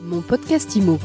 Mon 0.00 0.20
podcast 0.20 0.76
IMO. 0.76 0.98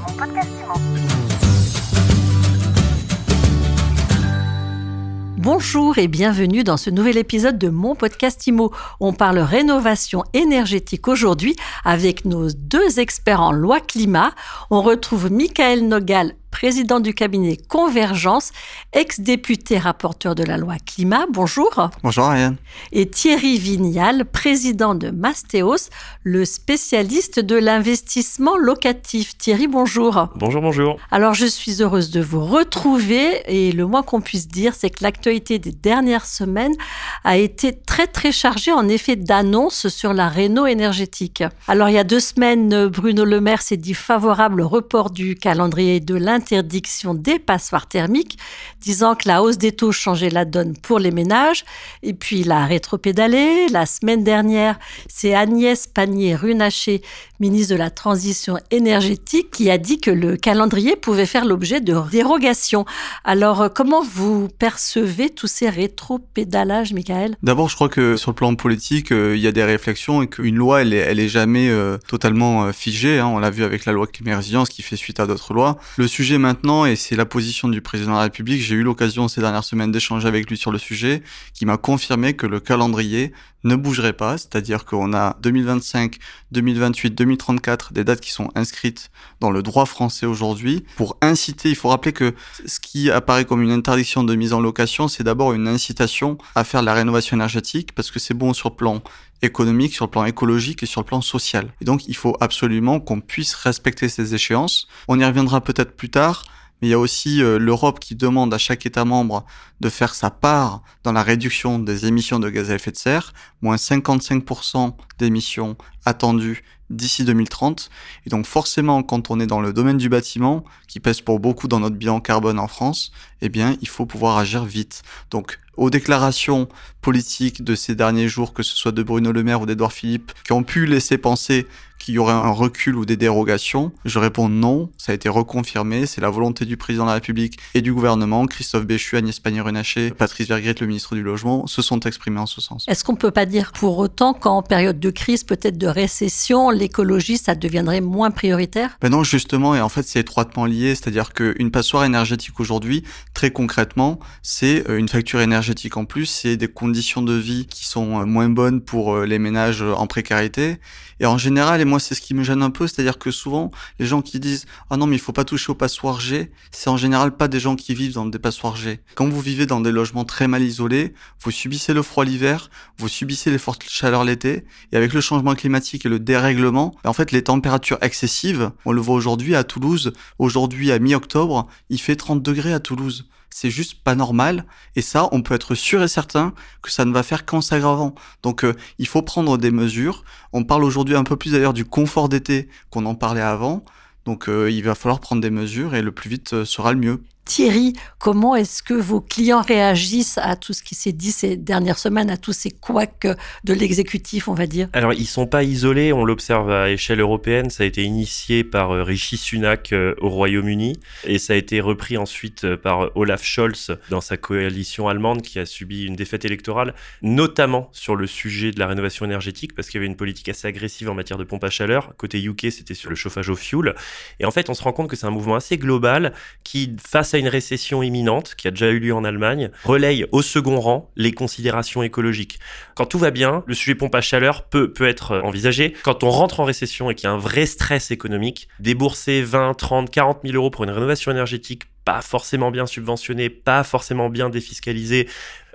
Bonjour 5.38 5.97
et 5.97 6.08
bienvenue 6.08 6.63
dans 6.63 6.77
ce 6.77 6.89
nouvel 6.89 7.17
épisode 7.17 7.57
de 7.57 7.69
mon 7.69 7.95
podcast 7.95 8.45
IMO. 8.45 8.71
On 8.99 9.11
parle 9.11 9.39
rénovation 9.39 10.23
énergétique 10.33 11.07
aujourd'hui 11.07 11.55
avec 11.83 12.25
nos 12.25 12.51
deux 12.51 12.99
experts 12.99 13.41
en 13.41 13.51
loi 13.51 13.79
climat. 13.79 14.31
On 14.69 14.81
retrouve 14.81 15.31
Michael 15.31 15.87
Nogal, 15.87 16.36
président 16.54 17.00
du 17.00 17.16
cabinet 17.16 17.58
Convergence, 17.58 18.52
ex-député 18.94 19.80
rapporteur 19.80 20.36
de 20.36 20.44
la 20.44 20.56
loi 20.58 20.76
climat. 20.78 21.26
Bonjour. 21.32 21.90
Bonjour 22.04 22.26
Ariane. 22.26 22.58
Et 22.92 23.10
Thierry 23.10 23.58
Vignal, 23.58 24.24
président 24.24 24.94
de 24.94 25.10
Mastéos, 25.10 25.90
le 26.22 26.46
spécialiste 26.46 27.40
de 27.40 27.55
l'investissement 27.55 28.55
locatif. 28.55 29.36
Thierry, 29.36 29.66
bonjour. 29.66 30.30
Bonjour, 30.36 30.62
bonjour. 30.62 30.98
Alors 31.10 31.34
je 31.34 31.48
suis 31.48 31.82
heureuse 31.82 32.12
de 32.12 32.22
vous 32.22 32.46
retrouver 32.46 33.41
et 33.48 33.72
le 33.72 33.88
moins 33.88 34.04
qu'on 34.04 34.22
puisse 34.22 34.48
dire, 34.48 34.76
c'est 34.76 34.91
que 34.91 35.04
l'actualité 35.04 35.58
des 35.58 35.72
dernières 35.72 36.27
semaines 36.27 36.76
a 37.24 37.35
été 37.35 37.74
très 37.74 38.05
très 38.05 38.32
chargée 38.32 38.72
en 38.72 38.88
effet 38.88 39.16
d'annonces 39.16 39.88
sur 39.88 40.13
la 40.13 40.30
réno 40.30 40.68
énergétique. 40.68 41.44
Alors 41.68 41.90
il 41.90 41.94
y 41.94 41.98
a 41.98 42.04
deux 42.04 42.20
semaines, 42.20 42.88
Bruno 42.90 43.26
Le 43.26 43.41
Maire 43.41 43.63
s'est 43.63 43.76
dit 43.76 43.96
favorable 43.96 44.62
au 44.62 44.68
report 44.68 45.10
du 45.10 45.34
calendrier 45.34 45.99
de 45.99 46.13
l'intérêt 46.13 46.43
interdiction 46.44 47.14
des 47.14 47.40
passoires 47.40 47.88
thermiques, 47.88 48.38
disant 48.82 49.16
que 49.16 49.28
la 49.28 49.42
hausse 49.42 49.58
des 49.58 49.72
taux 49.72 49.94
changeait 49.94 50.30
la 50.30 50.44
donne 50.44 50.76
pour 50.76 51.00
les 51.00 51.12
ménages. 51.12 51.64
Et 52.02 52.14
puis 52.14 52.42
il 52.42 52.52
a 52.52 52.66
rétropédalé. 52.66 53.68
La 53.70 53.86
semaine 53.86 54.24
dernière, 54.24 54.78
c'est 55.08 55.34
Agnès 55.34 55.88
Pannier-Runacher, 55.88 57.02
ministre 57.44 57.74
de 57.74 57.78
la 57.78 57.90
Transition 57.90 58.58
énergétique, 58.72 59.52
qui 59.52 59.70
a 59.70 59.78
dit 59.78 60.00
que 60.00 60.12
le 60.12 60.38
calendrier 60.38 60.96
pouvait 60.96 61.26
faire 61.26 61.44
l'objet 61.44 61.82
de 61.82 61.94
dérogations. 62.10 62.85
Alors, 63.26 63.72
comment 63.74 64.02
vous 64.02 64.47
percevez 64.47 65.30
tous 65.30 65.47
ces 65.47 65.69
rétropédalages, 65.69 66.94
Michael? 66.94 67.35
D'abord, 67.44 67.67
je 67.67 67.75
crois 67.75 67.89
que 67.89 68.16
sur 68.16 68.31
le 68.31 68.35
plan 68.35 68.55
politique, 68.55 69.11
euh, 69.11 69.35
il 69.35 69.41
y 69.41 69.47
a 69.47 69.52
des 69.52 69.63
réflexions 69.63 70.22
et 70.22 70.27
qu'une 70.27 70.55
loi, 70.55 70.81
elle 70.81 70.94
est, 70.94 71.27
jamais 71.27 71.69
euh, 71.69 71.97
totalement 72.08 72.63
euh, 72.63 72.72
figée. 72.72 73.19
Hein. 73.19 73.27
On 73.27 73.39
l'a 73.39 73.50
vu 73.50 73.66
avec 73.66 73.83
la 73.85 73.91
loi 73.91 74.07
climat 74.07 74.38
résilience 74.38 74.69
qui 74.69 74.81
fait 74.81 74.95
suite 74.95 75.19
à 75.19 75.28
d'autres 75.28 75.53
lois. 75.53 75.78
Le 75.97 76.07
sujet 76.07 76.38
maintenant, 76.38 76.85
et 76.85 76.95
c'est 76.95 77.17
la 77.17 77.25
position 77.25 77.67
du 77.67 77.81
président 77.81 78.11
de 78.11 78.17
la 78.17 78.23
République, 78.23 78.61
j'ai 78.61 78.75
eu 78.75 78.83
l'occasion 78.83 79.28
ces 79.28 79.41
dernières 79.41 79.66
semaines 79.66 79.91
d'échanger 79.91 80.28
avec 80.28 80.50
lui 80.50 80.57
sur 80.57 80.72
le 80.72 80.78
sujet, 80.78 81.22
qui 81.53 81.66
m'a 81.66 81.75
confirmé 81.75 82.35
que 82.35 82.47
le 82.47 82.61
calendrier 82.61 83.33
ne 83.64 83.75
bougerait 83.75 84.14
pas, 84.14 84.38
c'est-à-dire 84.38 84.86
qu'on 84.86 85.14
a 85.14 85.38
2025, 85.42 86.17
2028, 86.52 87.11
2034, 87.11 87.94
des 87.94 88.03
dates 88.03 88.22
qui 88.22 88.31
sont 88.31 88.50
inscrites 88.56 89.09
dans 89.39 89.52
le 89.52 89.64
droit 89.64 89.86
français 89.86 90.25
aujourd'hui. 90.25 90.86
Pour 90.95 91.17
inciter, 91.22 91.69
il 91.69 91.75
faut 91.75 91.89
rappeler 91.89 92.14
que 92.14 92.34
ce 92.66 92.80
qui 92.80 93.09
apparaît 93.09 93.45
comme 93.45 93.61
une 93.61 93.72
interdiction 93.72 94.23
de 94.23 94.36
mise 94.36 94.53
en 94.53 94.59
location, 94.59 95.08
c'est 95.08 95.23
d'abord 95.23 95.53
une 95.53 95.67
incitation 95.67 96.38
à 96.56 96.64
faire 96.64 96.81
la 96.81 96.94
rénovation 96.94 97.38
énergétique, 97.38 97.94
parce 97.95 98.11
que 98.11 98.19
c'est 98.19 98.34
bon 98.34 98.53
sur 98.53 98.69
le 98.69 98.75
plan 98.75 99.02
économique, 99.41 99.94
sur 99.94 100.06
le 100.06 100.11
plan 100.11 100.25
écologique 100.25 100.84
et 100.84 100.86
sur 100.86 101.02
le 101.02 101.06
plan 101.06 101.22
social. 101.22 101.73
Et 101.81 101.86
donc, 101.86 102.08
il 102.08 102.16
faut 102.16 102.36
absolument 102.39 103.00
qu'on 103.00 103.19
puisse 103.19 103.53
respecter 103.53 104.09
ces 104.09 104.34
échéances. 104.34 104.88
On 105.08 105.19
y 105.19 105.25
reviendra 105.25 105.61
peut-être 105.61 105.95
plus 105.95 106.09
tard, 106.09 106.44
mais 106.83 106.89
il 106.89 106.91
y 106.91 106.95
a 106.95 106.99
aussi 106.99 107.41
euh, 107.41 107.57
l'Europe 107.59 108.01
qui 108.01 108.13
demande 108.13 108.53
à 108.53 108.57
chaque 108.57 108.85
État 108.85 109.05
membre 109.05 109.45
de 109.79 109.87
faire 109.87 110.13
sa 110.13 110.29
part 110.29 110.81
dans 111.05 111.13
la 111.13 111.23
réduction 111.23 111.79
des 111.79 112.07
émissions 112.07 112.41
de 112.41 112.49
gaz 112.49 112.71
à 112.71 112.75
effet 112.75 112.91
de 112.91 112.97
serre, 112.97 113.31
moins 113.61 113.77
55% 113.77 114.93
d'émissions 115.17 115.77
attendues 116.05 116.63
d'ici 116.89 117.23
2030. 117.23 117.89
Et 118.25 118.29
donc 118.29 118.45
forcément, 118.45 119.03
quand 119.03 119.31
on 119.31 119.39
est 119.39 119.47
dans 119.47 119.61
le 119.61 119.73
domaine 119.73 119.97
du 119.97 120.09
bâtiment, 120.09 120.63
qui 120.87 120.99
pèse 120.99 121.21
pour 121.21 121.39
beaucoup 121.39 121.67
dans 121.67 121.79
notre 121.79 121.95
bilan 121.95 122.19
carbone 122.19 122.59
en 122.59 122.67
France, 122.67 123.11
eh 123.41 123.49
bien, 123.49 123.75
il 123.81 123.87
faut 123.87 124.05
pouvoir 124.05 124.37
agir 124.37 124.63
vite. 124.63 125.01
Donc, 125.31 125.59
aux 125.75 125.89
déclarations 125.89 126.69
politiques 127.01 127.63
de 127.63 127.75
ces 127.75 127.95
derniers 127.95 128.28
jours, 128.28 128.53
que 128.53 128.63
ce 128.63 128.75
soit 128.75 128.91
de 128.91 129.03
Bruno 129.03 129.31
Le 129.31 129.44
Maire 129.44 129.61
ou 129.61 129.66
d'Edouard 129.66 129.91
Philippe, 129.91 130.31
qui 130.45 130.53
ont 130.53 130.63
pu 130.63 130.85
laisser 130.85 131.17
penser 131.17 131.67
qu'il 132.00 132.16
y 132.16 132.17
aurait 132.17 132.33
un 132.33 132.49
recul 132.49 132.95
ou 132.95 133.05
des 133.05 133.17
dérogations, 133.17 133.91
je 134.03 134.19
réponds 134.19 134.49
non, 134.49 134.89
ça 134.97 135.13
a 135.13 135.16
été 135.16 135.29
reconfirmé, 135.29 136.05
c'est 136.05 136.22
la 136.22 136.29
volonté 136.29 136.66
du 136.66 136.75
président 136.75 137.05
de 137.05 137.09
la 137.09 137.16
République 137.16 137.57
et 137.73 137.81
du 137.81 137.94
gouvernement, 137.94 138.45
Christophe 138.45 138.85
Béchu, 138.85 139.16
Agnès 139.16 139.39
Pannier-Runacher, 139.39 140.11
Patrice 140.11 140.47
Vergret, 140.47 140.75
le 140.79 140.88
ministre 140.88 141.16
du 141.16 141.23
Logement, 141.23 141.66
se 141.66 141.81
sont 141.81 142.01
exprimés 142.01 142.39
en 142.39 142.45
ce 142.45 142.59
sens. 142.59 142.85
Est-ce 142.88 143.03
qu'on 143.03 143.16
peut 143.16 143.31
pas 143.31 143.45
dire 143.45 143.72
pour 143.72 143.97
autant 143.99 144.33
qu'en 144.33 144.61
période 144.61 144.99
de 144.99 145.09
crise, 145.11 145.44
peut-être 145.44 145.78
de 145.78 145.88
récession, 145.93 146.69
l'écologie, 146.69 147.37
ça 147.37 147.55
deviendrait 147.55 148.01
moins 148.01 148.31
prioritaire? 148.31 148.97
Ben 148.99 149.09
non, 149.09 149.23
justement, 149.23 149.75
et 149.75 149.79
en 149.79 149.89
fait 149.89 150.05
c'est 150.05 150.19
étroitement 150.19 150.65
lié, 150.65 150.95
c'est-à-dire 150.95 151.31
qu'une 151.31 151.71
passoire 151.71 152.03
énergétique 152.03 152.59
aujourd'hui, 152.59 153.03
très 153.33 153.51
concrètement, 153.51 154.19
c'est 154.41 154.89
euh, 154.89 154.97
une 154.97 155.07
facture 155.07 155.39
énergétique 155.39 155.95
en 155.95 156.05
plus, 156.05 156.25
c'est 156.25 156.57
des 156.57 156.67
conditions 156.67 157.21
de 157.21 157.33
vie 157.33 157.65
qui 157.67 157.85
sont 157.85 158.19
euh, 158.19 158.25
moins 158.25 158.49
bonnes 158.49 158.81
pour 158.81 159.13
euh, 159.13 159.25
les 159.25 159.39
ménages 159.39 159.81
en 159.81 160.07
précarité, 160.07 160.79
et 161.19 161.25
en 161.25 161.37
général, 161.37 161.79
et 161.79 161.85
moi 161.85 161.99
c'est 161.99 162.15
ce 162.15 162.21
qui 162.21 162.33
me 162.33 162.43
gêne 162.43 162.63
un 162.63 162.71
peu, 162.71 162.87
c'est-à-dire 162.87 163.17
que 163.17 163.31
souvent, 163.31 163.71
les 163.99 164.05
gens 164.05 164.21
qui 164.21 164.39
disent 164.39 164.65
«Ah 164.89 164.97
non, 164.97 165.05
mais 165.05 165.15
il 165.15 165.19
faut 165.19 165.31
pas 165.31 165.45
toucher 165.45 165.71
aux 165.71 165.75
passoires 165.75 166.19
G», 166.19 166.51
c'est 166.71 166.89
en 166.89 166.97
général 166.97 167.37
pas 167.37 167.47
des 167.47 167.59
gens 167.59 167.75
qui 167.75 167.93
vivent 167.93 168.15
dans 168.15 168.25
des 168.25 168.39
passoires 168.39 168.75
G. 168.75 168.99
Quand 169.15 169.29
vous 169.29 169.39
vivez 169.39 169.65
dans 169.65 169.79
des 169.79 169.91
logements 169.91 170.25
très 170.25 170.47
mal 170.47 170.63
isolés, 170.63 171.13
vous 171.41 171.51
subissez 171.51 171.93
le 171.93 172.01
froid 172.01 172.25
l'hiver, 172.25 172.69
vous 172.97 173.07
subissez 173.07 173.51
les 173.51 173.59
fortes 173.59 173.83
chaleurs 173.87 174.23
l'été, 174.23 174.65
et 174.91 174.97
avec 174.97 175.13
le 175.13 175.21
changement 175.21 175.53
climatique 175.53 175.82
et 176.05 176.09
le 176.09 176.19
dérèglement, 176.19 176.95
ben, 177.03 177.09
en 177.09 177.13
fait, 177.13 177.31
les 177.31 177.44
températures 177.44 177.97
excessives, 178.01 178.71
on 178.85 178.91
le 178.91 179.01
voit 179.01 179.16
aujourd'hui 179.16 179.55
à 179.55 179.63
Toulouse, 179.63 180.13
aujourd'hui 180.39 180.91
à 180.91 180.99
mi-octobre, 180.99 181.67
il 181.89 181.99
fait 181.99 182.16
30 182.16 182.41
degrés 182.41 182.73
à 182.73 182.79
Toulouse 182.79 183.27
c'est 183.53 183.69
juste 183.69 184.03
pas 184.03 184.16
normal. 184.16 184.66
Et 184.95 185.01
ça, 185.01 185.29
on 185.31 185.41
peut 185.41 185.53
être 185.53 185.75
sûr 185.75 186.01
et 186.03 186.07
certain 186.07 186.53
que 186.81 186.91
ça 186.91 187.05
ne 187.05 187.13
va 187.13 187.23
faire 187.23 187.45
qu'en 187.45 187.61
s'aggravant. 187.61 188.16
Donc, 188.41 188.66
euh, 188.66 188.73
il 188.97 189.07
faut 189.07 189.22
prendre 189.22 189.57
des 189.57 189.72
mesures. 189.72 190.23
On 190.51 190.63
parle 190.63 190.83
aujourd'hui 190.83 191.16
un 191.16 191.23
peu 191.23 191.35
plus 191.35 191.51
d'ailleurs 191.51 191.73
du 191.73 191.85
confort 191.85 192.29
d'été 192.29 192.67
qu'on 192.89 193.05
en 193.05 193.16
parlait 193.16 193.41
avant. 193.41 193.85
Donc, 194.25 194.49
euh, 194.49 194.72
il 194.72 194.83
va 194.83 194.95
falloir 194.95 195.19
prendre 195.19 195.41
des 195.41 195.49
mesures 195.49 195.95
et 195.95 196.01
le 196.01 196.11
plus 196.11 196.29
vite 196.29 196.53
euh, 196.53 196.66
sera 196.66 196.93
le 196.93 196.99
mieux. 196.99 197.23
Thierry, 197.45 197.93
comment 198.19 198.55
est-ce 198.55 198.81
que 198.81 198.93
vos 198.93 199.19
clients 199.19 199.61
réagissent 199.61 200.37
à 200.37 200.55
tout 200.55 200.71
ce 200.71 200.81
qui 200.81 200.95
s'est 200.95 201.11
dit 201.11 201.31
ces 201.31 201.57
dernières 201.57 201.99
semaines, 201.99 202.29
à 202.29 202.37
tous 202.37 202.53
ces 202.53 202.71
couacs 202.71 203.27
de 203.63 203.73
l'exécutif, 203.73 204.47
on 204.47 204.53
va 204.53 204.65
dire? 204.65 204.87
Alors, 204.93 205.13
ils 205.13 205.27
sont 205.27 205.45
pas 205.45 205.63
isolés, 205.63 206.13
on 206.13 206.23
l'observe 206.23 206.71
à 206.71 206.89
échelle 206.89 207.19
européenne. 207.19 207.69
Ça 207.69 207.83
a 207.83 207.85
été 207.85 208.03
initié 208.03 208.63
par 208.63 208.91
euh, 208.91 209.03
Rishi 209.03 209.35
Sunak 209.35 209.91
euh, 209.91 210.15
au 210.21 210.29
Royaume-Uni 210.29 210.99
et 211.25 211.37
ça 211.37 211.53
a 211.53 211.55
été 211.57 211.81
repris 211.81 212.17
ensuite 212.17 212.63
euh, 212.63 212.77
par 212.77 213.11
Olaf 213.15 213.43
Scholz 213.43 213.97
dans 214.09 214.21
sa 214.21 214.37
coalition 214.37 215.09
allemande 215.09 215.41
qui 215.41 215.59
a 215.59 215.65
subi 215.65 216.05
une 216.05 216.15
défaite 216.15 216.45
électorale, 216.45 216.93
notamment 217.21 217.89
sur 217.91 218.15
le 218.15 218.25
sujet 218.25 218.71
de 218.71 218.79
la 218.79 218.87
rénovation 218.87 219.25
énergétique 219.25 219.75
parce 219.75 219.89
qu'il 219.89 219.97
y 219.97 220.01
avait 220.01 220.07
une 220.07 220.15
politique 220.15 220.47
assez 220.47 220.67
agressive 220.67 221.09
en 221.09 221.13
matière 221.13 221.37
de 221.37 221.43
pompe 221.43 221.65
à 221.65 221.69
chaleur. 221.69 222.13
Côté 222.17 222.41
UK, 222.41 222.67
c'était 222.71 222.93
sur 222.93 223.09
le 223.09 223.15
chauffage 223.17 223.49
au 223.49 223.55
fioul. 223.55 223.95
Et 224.39 224.45
en 224.45 224.51
fait, 224.51 224.69
on 224.69 224.73
se 224.73 224.83
rend 224.83 224.93
compte 224.93 225.09
que 225.09 225.17
c'est 225.17 225.25
un 225.25 225.31
mouvement 225.31 225.55
assez 225.55 225.77
global 225.77 226.33
qui, 226.63 226.95
face 227.05 227.32
une 227.39 227.47
récession 227.47 228.03
imminente 228.03 228.55
qui 228.55 228.67
a 228.67 228.71
déjà 228.71 228.89
eu 228.89 228.99
lieu 228.99 229.13
en 229.13 229.23
Allemagne, 229.23 229.69
relaye 229.83 230.25
au 230.31 230.41
second 230.41 230.79
rang 230.79 231.11
les 231.16 231.31
considérations 231.31 232.03
écologiques. 232.03 232.59
Quand 232.95 233.05
tout 233.05 233.19
va 233.19 233.31
bien, 233.31 233.63
le 233.66 233.73
sujet 233.73 233.95
pompe 233.95 234.16
à 234.16 234.21
chaleur 234.21 234.63
peut, 234.63 234.91
peut 234.91 235.07
être 235.07 235.41
envisagé. 235.43 235.93
Quand 236.03 236.23
on 236.23 236.29
rentre 236.29 236.59
en 236.59 236.66
récession 236.66 237.09
et 237.09 237.16
qu'il 237.16 237.27
y 237.27 237.31
a 237.31 237.33
un 237.33 237.38
vrai 237.38 237.66
stress 237.66 238.11
économique, 238.11 238.67
débourser 238.79 239.41
20, 239.41 239.73
30, 239.73 240.09
40 240.09 240.39
000 240.43 240.55
euros 240.55 240.69
pour 240.69 240.83
une 240.83 240.91
rénovation 240.91 241.31
énergétique 241.31 241.83
pas 242.05 242.22
forcément 242.22 242.72
bien 242.72 242.85
subventionnée, 242.85 243.49
pas 243.49 243.83
forcément 243.83 244.29
bien 244.29 244.49
défiscalisée, 244.49 245.29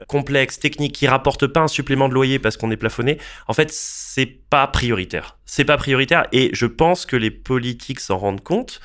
complexe, 0.07 0.59
technique, 0.59 0.95
qui 0.95 1.07
rapporte 1.07 1.47
pas 1.47 1.61
un 1.61 1.69
supplément 1.69 2.09
de 2.09 2.15
loyer 2.15 2.39
parce 2.39 2.57
qu'on 2.57 2.71
est 2.71 2.77
plafonné, 2.77 3.19
en 3.47 3.55
fait, 3.55 3.71
c'est 3.73 4.27
pas 4.27 4.67
prioritaire. 4.67 5.39
C'est 5.47 5.65
pas 5.65 5.77
prioritaire 5.77 6.27
et 6.33 6.51
je 6.53 6.67
pense 6.67 7.07
que 7.07 7.17
les 7.17 7.31
politiques 7.31 8.01
s'en 8.01 8.19
rendent 8.19 8.43
compte 8.43 8.81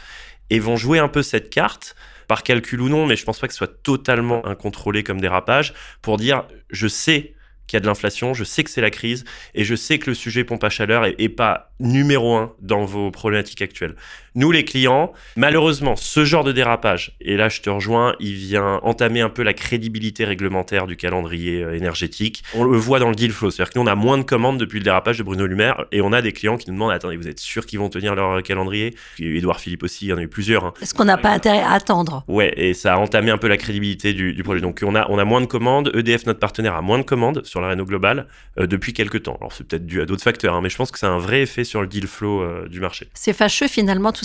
et 0.50 0.60
vont 0.60 0.78
jouer 0.78 1.00
un 1.00 1.08
peu 1.08 1.24
cette 1.24 1.50
carte 1.50 1.96
par 2.28 2.44
calcul 2.44 2.82
ou 2.82 2.90
non, 2.90 3.06
mais 3.06 3.16
je 3.16 3.24
pense 3.26 3.40
pas 3.40 3.48
que 3.48 3.54
ce 3.54 3.58
soit 3.58 3.84
totalement 3.84 4.46
incontrôlé 4.46 5.04
comme 5.04 5.22
dérapage, 5.22 5.74
pour 6.02 6.18
dire 6.18 6.46
je 6.70 6.88
sais 6.88 7.34
qu'il 7.68 7.78
y 7.78 7.78
a 7.78 7.80
de 7.80 7.86
l'inflation, 7.86 8.34
je 8.34 8.44
sais 8.44 8.64
que 8.64 8.70
c'est 8.70 8.82
la 8.82 8.92
crise, 8.92 9.24
et 9.54 9.64
je 9.64 9.76
sais 9.76 10.00
que 10.00 10.10
le 10.10 10.14
sujet 10.14 10.44
pompe 10.44 10.64
à 10.64 10.70
chaleur 10.70 11.06
est, 11.06 11.30
pas 11.30 11.72
numéro 11.80 12.36
un 12.36 12.54
dans 12.60 12.86
vos 12.86 13.10
problématiques 13.12 13.62
actuelles. 13.62 13.96
Nous, 14.36 14.52
les 14.52 14.66
clients, 14.66 15.14
malheureusement, 15.36 15.96
ce 15.96 16.26
genre 16.26 16.44
de 16.44 16.52
dérapage, 16.52 17.16
et 17.22 17.38
là 17.38 17.50
je 17.50 17.62
te 17.62 17.70
rejoins, 17.70 18.16
il 18.20 18.34
vient 18.34 18.80
entamer 18.82 19.22
un 19.22 19.30
peu 19.30 19.44
la 19.44 19.54
crédibilité 19.54 20.26
réglementaire 20.26 20.88
du 20.88 20.96
calendrier 20.96 21.62
euh, 21.62 21.76
énergétique. 21.76 22.44
On 22.56 22.64
le 22.64 22.78
voit 22.78 23.00
dans 23.00 23.10
le 23.10 23.16
deal 23.16 23.32
flow, 23.32 23.52
c'est-à-dire 23.52 23.74
que 23.74 23.80
nous, 23.80 23.86
on 23.86 23.88
a 23.88 23.96
moins 23.96 24.18
de 24.18 24.24
commandes 24.24 24.58
depuis 24.58 24.80
le 24.80 24.84
dérapage 24.84 25.20
de 25.20 25.24
Bruno 25.24 25.46
Lumaire, 25.46 25.86
et 25.92 26.02
on 26.02 26.12
a 26.14 26.22
des 26.22 26.32
clients 26.32 26.58
qui 26.58 26.70
nous 26.70 26.76
demandent, 26.76 26.92
attendez, 26.92 27.16
vous 27.16 27.28
êtes 27.28 27.40
sûr 27.40 27.66
qu'ils 27.66 27.80
vont 27.80 27.90
tenir 27.90 28.16
leur 28.16 28.42
calendrier? 28.42 28.96
Édouard 29.20 29.60
Philippe 29.60 29.84
aussi, 29.84 30.06
il 30.06 30.10
y 30.10 30.14
en 30.14 30.18
a 30.18 30.22
eu 30.22 30.28
plusieurs. 30.28 30.66
Hein. 30.66 30.74
Est-ce 30.82 30.94
qu'on 30.94 31.06
n'a 31.06 31.18
pas 31.18 31.30
intérêt 31.30 31.62
à 31.62 31.72
attendre? 31.72 32.24
Ouais, 32.28 32.54
et 32.58 32.74
ça 32.74 32.96
a 32.96 32.98
entamé 32.98 33.30
un 33.30 33.38
peu 33.38 33.48
la 33.48 33.58
crédibilité 33.58 34.14
du, 34.14 34.34
du, 34.34 34.44
projet. 34.44 34.62
Donc 34.62 34.82
on 34.84 34.96
a, 34.96 35.06
on 35.10 35.20
a 35.20 35.26
moins 35.26 35.42
de 35.42 35.46
commandes, 35.46 35.92
EDF, 35.94 36.26
notre 36.26 36.40
partenaire, 36.40 36.76
a 36.76 36.82
moins 36.82 36.98
de 36.98 37.04
commandes 37.04 37.46
sur 37.46 37.62
la 37.62 37.68
réno 37.68 37.86
globale 37.86 38.28
euh, 38.58 38.66
depuis 38.66 38.94
quelques 38.94 39.24
temps. 39.24 39.38
Alors 39.40 39.54
c'est 39.54 39.66
peut-être 39.66 39.86
dû 39.86 40.02
à 40.02 40.06
d'autres 40.06 40.24
facteurs, 40.24 40.56
hein, 40.56 40.62
mais 40.62 40.70
je 40.70 40.78
pense 40.78 40.92
que 40.92 40.98
c'est 40.98 41.06
un 41.06 41.20
vrai 41.20 41.42
effet 41.42 41.64
sur 41.64 41.82
le 41.82 41.88
deal 41.88 42.08
flow 42.08 42.42
euh, 42.42 42.68
du 42.68 42.80
marché. 42.80 43.10
C'est 43.14 43.34
fâcheux 43.34 43.68
finalement 43.68 44.12
tout 44.12 44.23